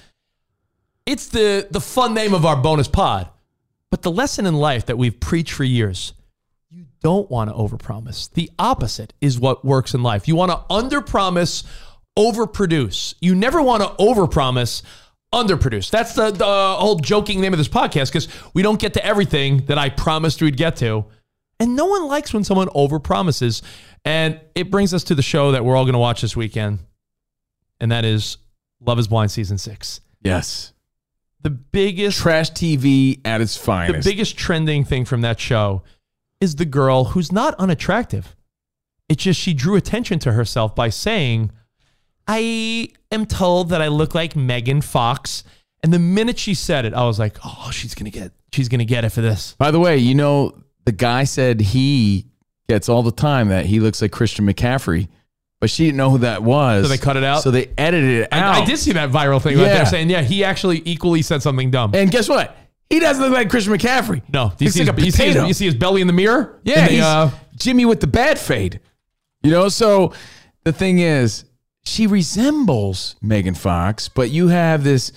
It's 1.04 1.26
the 1.28 1.66
the 1.70 1.80
fun 1.80 2.14
name 2.14 2.34
of 2.34 2.46
our 2.46 2.56
bonus 2.56 2.88
pod. 2.88 3.28
But 3.90 4.02
the 4.02 4.10
lesson 4.10 4.46
in 4.46 4.54
life 4.54 4.86
that 4.86 4.96
we've 4.96 5.18
preached 5.18 5.52
for 5.52 5.64
years, 5.64 6.14
you 6.70 6.86
don't 7.02 7.30
want 7.30 7.50
to 7.50 7.56
overpromise. 7.56 8.32
The 8.32 8.50
opposite 8.58 9.12
is 9.20 9.38
what 9.38 9.64
works 9.64 9.92
in 9.92 10.02
life. 10.02 10.26
You 10.26 10.36
want 10.36 10.50
to 10.52 10.58
underpromise, 10.74 11.64
overproduce. 12.18 13.14
You 13.20 13.34
never 13.34 13.62
want 13.62 13.82
to 13.82 13.88
overpromise, 14.02 14.82
underproduce. 15.32 15.90
That's 15.90 16.14
the, 16.14 16.30
the 16.30 16.44
whole 16.44 16.96
joking 16.96 17.40
name 17.40 17.52
of 17.52 17.58
this 17.58 17.68
podcast 17.68 18.12
because 18.12 18.28
we 18.54 18.62
don't 18.62 18.80
get 18.80 18.94
to 18.94 19.04
everything 19.04 19.66
that 19.66 19.78
I 19.78 19.88
promised 19.88 20.42
we'd 20.42 20.56
get 20.56 20.76
to. 20.76 21.06
And 21.58 21.76
no 21.76 21.86
one 21.86 22.06
likes 22.08 22.34
when 22.34 22.44
someone 22.44 22.68
overpromises. 22.68 23.62
And 24.04 24.40
it 24.54 24.70
brings 24.70 24.92
us 24.92 25.04
to 25.04 25.14
the 25.14 25.22
show 25.22 25.52
that 25.52 25.64
we're 25.64 25.76
all 25.76 25.84
going 25.84 25.92
to 25.92 25.98
watch 25.98 26.20
this 26.20 26.36
weekend. 26.36 26.80
And 27.80 27.92
that 27.92 28.04
is 28.04 28.36
Love 28.80 28.98
is 28.98 29.08
Blind 29.08 29.30
season 29.30 29.58
six. 29.58 30.00
Yes. 30.22 30.72
The 31.42 31.50
biggest 31.50 32.18
Trash 32.18 32.52
TV 32.52 33.20
at 33.24 33.40
its 33.40 33.56
finest. 33.56 34.04
the 34.04 34.10
biggest 34.10 34.36
trending 34.36 34.84
thing 34.84 35.04
from 35.04 35.22
that 35.22 35.40
show 35.40 35.82
is 36.40 36.56
the 36.56 36.64
girl 36.64 37.04
who's 37.04 37.32
not 37.32 37.54
unattractive. 37.54 38.36
It's 39.08 39.24
just 39.24 39.40
she 39.40 39.54
drew 39.54 39.76
attention 39.76 40.18
to 40.20 40.32
herself 40.32 40.74
by 40.74 40.88
saying, 40.88 41.50
I 42.28 42.88
am 43.10 43.26
told 43.26 43.70
that 43.70 43.82
I 43.82 43.88
look 43.88 44.14
like 44.14 44.36
Megan 44.36 44.80
Fox. 44.80 45.44
And 45.82 45.92
the 45.92 45.98
minute 45.98 46.38
she 46.38 46.54
said 46.54 46.84
it, 46.84 46.94
I 46.94 47.04
was 47.04 47.18
like, 47.18 47.36
oh, 47.44 47.70
she's 47.72 47.94
gonna 47.94 48.10
get 48.10 48.32
she's 48.52 48.68
gonna 48.68 48.84
get 48.84 49.04
it 49.04 49.10
for 49.10 49.20
this. 49.20 49.54
By 49.58 49.70
the 49.72 49.80
way, 49.80 49.98
you 49.98 50.14
know, 50.14 50.56
the 50.84 50.92
guy 50.92 51.24
said 51.24 51.60
he 51.60 52.26
gets 52.68 52.88
all 52.88 53.02
the 53.02 53.10
time 53.12 53.48
that 53.48 53.66
he 53.66 53.80
looks 53.80 54.00
like 54.00 54.12
Christian 54.12 54.46
McCaffrey, 54.46 55.08
but 55.60 55.68
she 55.70 55.86
didn't 55.86 55.96
know 55.96 56.10
who 56.10 56.18
that 56.18 56.42
was. 56.44 56.84
So 56.84 56.88
they 56.88 56.98
cut 56.98 57.16
it 57.16 57.24
out? 57.24 57.42
So 57.42 57.50
they 57.50 57.68
edited 57.76 58.22
it 58.22 58.32
out. 58.32 58.54
I, 58.54 58.62
I 58.62 58.64
did 58.64 58.78
see 58.78 58.92
that 58.92 59.10
viral 59.10 59.42
thing 59.42 59.56
right 59.58 59.66
Yeah. 59.66 59.74
there 59.74 59.86
saying, 59.86 60.08
yeah, 60.10 60.22
he 60.22 60.44
actually 60.44 60.82
equally 60.84 61.22
said 61.22 61.42
something 61.42 61.70
dumb. 61.72 61.90
And 61.94 62.10
guess 62.10 62.28
what? 62.28 62.56
He 62.88 63.00
doesn't 63.00 63.22
look 63.22 63.32
like 63.32 63.50
Christian 63.50 63.72
McCaffrey. 63.72 64.22
no, 64.32 64.52
do 64.56 64.64
you 64.64 64.66
He's 64.68 64.74
see, 64.74 64.84
like 64.84 64.94
his, 64.96 65.02
a 65.02 65.06
you, 65.06 65.10
see 65.12 65.24
his, 65.24 65.32
potato. 65.34 65.46
you 65.48 65.54
see 65.54 65.64
his 65.64 65.74
belly 65.74 66.00
in 66.00 66.06
the 66.06 66.12
mirror? 66.12 66.60
Yeah, 66.62 66.80
In 66.80 66.84
the, 66.84 66.90
he's 66.92 67.02
uh, 67.02 67.30
Jimmy 67.56 67.84
with 67.86 68.00
the 68.00 68.06
bad 68.06 68.38
fade. 68.38 68.80
You 69.42 69.50
know, 69.50 69.68
so 69.68 70.12
the 70.64 70.72
thing 70.72 71.00
is, 71.00 71.44
she 71.84 72.06
resembles 72.06 73.16
Megan 73.22 73.54
Fox, 73.54 74.08
but 74.08 74.30
you 74.30 74.48
have 74.48 74.84
this 74.84 75.12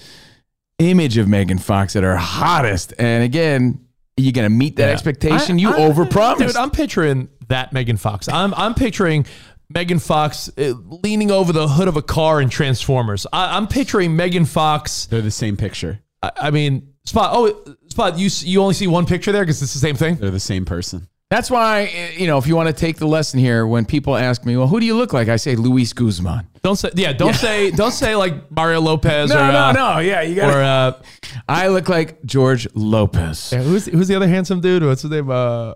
image 0.79 1.17
of 1.17 1.27
Megan 1.27 1.57
Fox 1.57 1.95
at 1.95 2.03
her 2.03 2.17
hottest. 2.17 2.93
And 2.99 3.23
again, 3.23 3.79
you're 4.17 4.31
gonna 4.33 4.49
meet 4.49 4.75
that 4.77 4.87
Yeah. 4.87 4.93
expectation. 4.93 5.57
I- 5.57 5.61
you 5.61 5.69
I- 5.69 5.79
overpromised. 5.79 6.37
Dude, 6.39 6.55
I'm 6.55 6.71
picturing 6.71 7.29
that 7.47 7.73
Megan 7.73 7.97
Fox. 7.97 8.27
I'm 8.27 8.53
I'm 8.55 8.73
picturing 8.73 9.25
Megan 9.69 9.99
Fox 9.99 10.49
uh, 10.57 10.73
leaning 11.03 11.31
over 11.31 11.51
the 11.53 11.67
hood 11.67 11.87
of 11.87 11.97
a 11.97 12.01
car 12.01 12.41
in 12.41 12.49
Transformers. 12.49 13.25
I, 13.33 13.57
I'm 13.57 13.67
picturing 13.67 14.15
Megan 14.15 14.45
Fox. 14.45 15.05
They're 15.07 15.21
the 15.21 15.31
same 15.31 15.57
picture. 15.57 15.99
I, 16.21 16.31
I 16.37 16.51
mean, 16.51 16.89
Spot. 17.05 17.29
Oh, 17.33 17.75
Spot. 17.89 18.17
You 18.17 18.29
you 18.41 18.61
only 18.61 18.73
see 18.73 18.87
one 18.87 19.05
picture 19.05 19.31
there 19.31 19.43
because 19.43 19.61
it's 19.61 19.73
the 19.73 19.79
same 19.79 19.95
thing. 19.95 20.15
They're 20.15 20.31
the 20.31 20.39
same 20.39 20.65
person. 20.65 21.07
That's 21.31 21.49
why, 21.49 21.85
eh, 21.85 22.11
you 22.17 22.27
know, 22.27 22.37
if 22.37 22.45
you 22.45 22.55
want 22.55 22.67
to 22.67 22.73
take 22.73 22.97
the 22.97 23.07
lesson 23.07 23.39
here, 23.39 23.65
when 23.65 23.85
people 23.85 24.15
ask 24.15 24.45
me, 24.45 24.55
well, 24.57 24.67
who 24.67 24.79
do 24.79 24.85
you 24.85 24.95
look 24.95 25.11
like? 25.11 25.27
I 25.27 25.37
say 25.37 25.55
Luis 25.55 25.91
Guzman. 25.91 26.47
Don't 26.61 26.75
say 26.75 26.91
yeah. 26.95 27.13
Don't 27.13 27.33
say 27.33 27.71
don't 27.71 27.91
say 27.91 28.15
like 28.15 28.51
Mario 28.51 28.81
Lopez 28.81 29.29
No, 29.29 29.35
or 29.35 29.51
no, 29.51 29.59
uh, 29.59 29.71
no. 29.71 29.99
Yeah, 29.99 30.21
you 30.21 30.41
or 30.41 30.47
got 30.51 30.53
uh, 30.61 31.01
I 31.49 31.67
look 31.67 31.89
like 31.89 32.23
George 32.25 32.67
Lopez. 32.73 33.51
yeah, 33.51 33.61
who's 33.61 33.85
who's 33.85 34.07
the 34.07 34.15
other 34.15 34.27
handsome 34.27 34.61
dude? 34.61 34.83
What's 34.83 35.01
his 35.03 35.11
name? 35.11 35.29
Uh, 35.29 35.73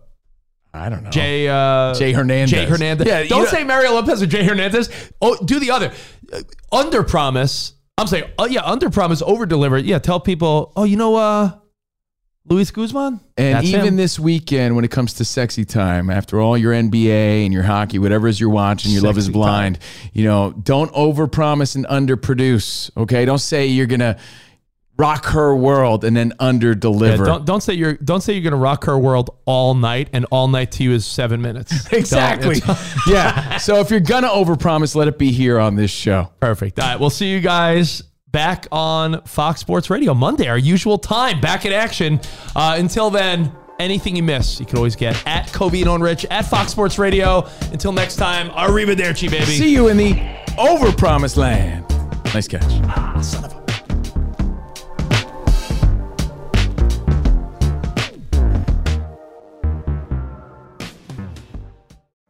I 0.74 0.90
don't 0.90 1.04
know. 1.04 1.10
Jay 1.10 1.48
uh, 1.48 1.94
Jay 1.96 2.12
Hernandez. 2.12 2.52
Jay 2.52 2.66
Hernandez. 2.66 3.08
Yeah, 3.08 3.24
don't 3.24 3.44
know- 3.44 3.50
say 3.50 3.64
Mario 3.64 3.94
Lopez 3.94 4.22
or 4.22 4.28
Jay 4.28 4.44
Hernandez. 4.44 4.90
Oh, 5.22 5.36
do 5.44 5.60
the 5.60 5.72
other. 5.72 5.92
Uh, 6.32 6.42
under 6.72 7.04
promise. 7.04 7.74
I'm 7.98 8.08
saying, 8.08 8.32
oh 8.38 8.46
yeah, 8.46 8.64
under 8.64 8.90
promise, 8.90 9.22
over 9.22 9.46
deliver. 9.46 9.78
Yeah, 9.78 10.00
tell 10.00 10.20
people, 10.20 10.72
oh, 10.76 10.86
you 10.86 10.96
know, 10.96 11.16
uh, 11.16 11.52
Luis 12.50 12.72
Guzman. 12.72 13.20
And 13.38 13.56
That's 13.56 13.68
even 13.68 13.82
him. 13.86 13.96
this 13.96 14.20
weekend, 14.20 14.76
when 14.76 14.84
it 14.84 14.92
comes 14.92 15.14
to 15.16 15.26
sexy 15.26 15.66
time, 15.66 16.10
after 16.10 16.40
all 16.42 16.58
your 16.58 16.74
NBA 16.74 17.46
and 17.46 17.54
your 17.54 17.64
hockey, 17.64 18.00
whatever 18.00 18.28
is 18.28 18.40
you're 18.40 18.50
watching, 18.50 18.92
your 18.92 19.04
love 19.04 19.18
is 19.18 19.26
Sexy 19.26 19.34
blind. 19.34 19.80
You 20.14 20.24
know, 20.26 20.52
don't 20.52 20.92
overpromise 20.94 21.76
and 21.76 21.86
underproduce. 21.88 22.90
Okay, 22.98 23.26
don't 23.26 23.38
say 23.40 23.68
you're 23.68 23.86
gonna 23.86 24.18
rock 24.98 25.28
her 25.28 25.56
world 25.56 26.04
and 26.04 26.18
then 26.18 26.34
Yeah, 26.40 26.48
underdeliver. 26.52 27.26
don't 27.26 27.46
don't 27.46 27.62
say 27.62 27.74
you're 27.74 27.94
don't 27.94 28.22
say 28.22 28.34
you're 28.34 28.44
gonna 28.44 28.62
rock 28.62 28.84
her 28.86 28.98
world 28.98 29.30
all 29.46 29.76
night, 29.76 30.10
and 30.12 30.26
all 30.32 30.48
night 30.48 30.72
to 30.74 30.84
you 30.84 30.92
is 30.94 31.06
seven 31.06 31.42
minutes. 31.42 31.88
exactly. 31.94 32.62
Yeah. 33.08 33.58
So 33.58 33.80
if 33.80 33.92
you're 33.92 34.00
gonna 34.00 34.28
overpromise, 34.28 34.96
let 34.96 35.08
it 35.08 35.18
be 35.20 35.32
here 35.32 35.60
on 35.60 35.76
this 35.76 35.92
show. 35.92 36.32
Perfect. 36.40 36.80
All 36.80 36.88
right, 36.88 37.00
we'll 37.00 37.10
see 37.12 37.30
you 37.32 37.40
guys 37.42 38.04
back 38.32 38.68
on 38.72 39.22
Fox 39.24 39.60
Sports 39.62 39.90
Radio 39.90 40.14
Monday, 40.14 40.48
our 40.48 40.58
usual 40.58 40.98
time, 40.98 41.42
back 41.42 41.66
in 41.66 41.74
action. 41.74 42.20
Uh, 42.56 42.76
until 42.78 43.10
then, 43.10 43.52
anything 43.80 44.16
you 44.16 44.24
miss, 44.24 44.60
you 44.60 44.66
can 44.66 44.78
always 44.78 44.96
get 44.96 45.22
at 45.26 45.52
Kobe 45.52 45.82
and 45.82 46.04
Rich 46.04 46.26
at 46.30 46.46
Fox 46.46 46.72
Sports 46.72 47.00
Radio. 47.00 47.48
Until 47.72 47.92
next 47.92 48.18
time, 48.18 48.50
arrivederci, 48.50 49.30
baby. 49.30 49.46
See 49.46 49.72
you 49.72 49.88
in 49.88 49.98
the 49.98 50.14
overpromised 50.58 51.38
land. 51.38 51.86
Nice 52.34 52.48
catch. 52.48 52.64
Son 53.24 53.44
of 53.46 53.56
a 53.56 53.59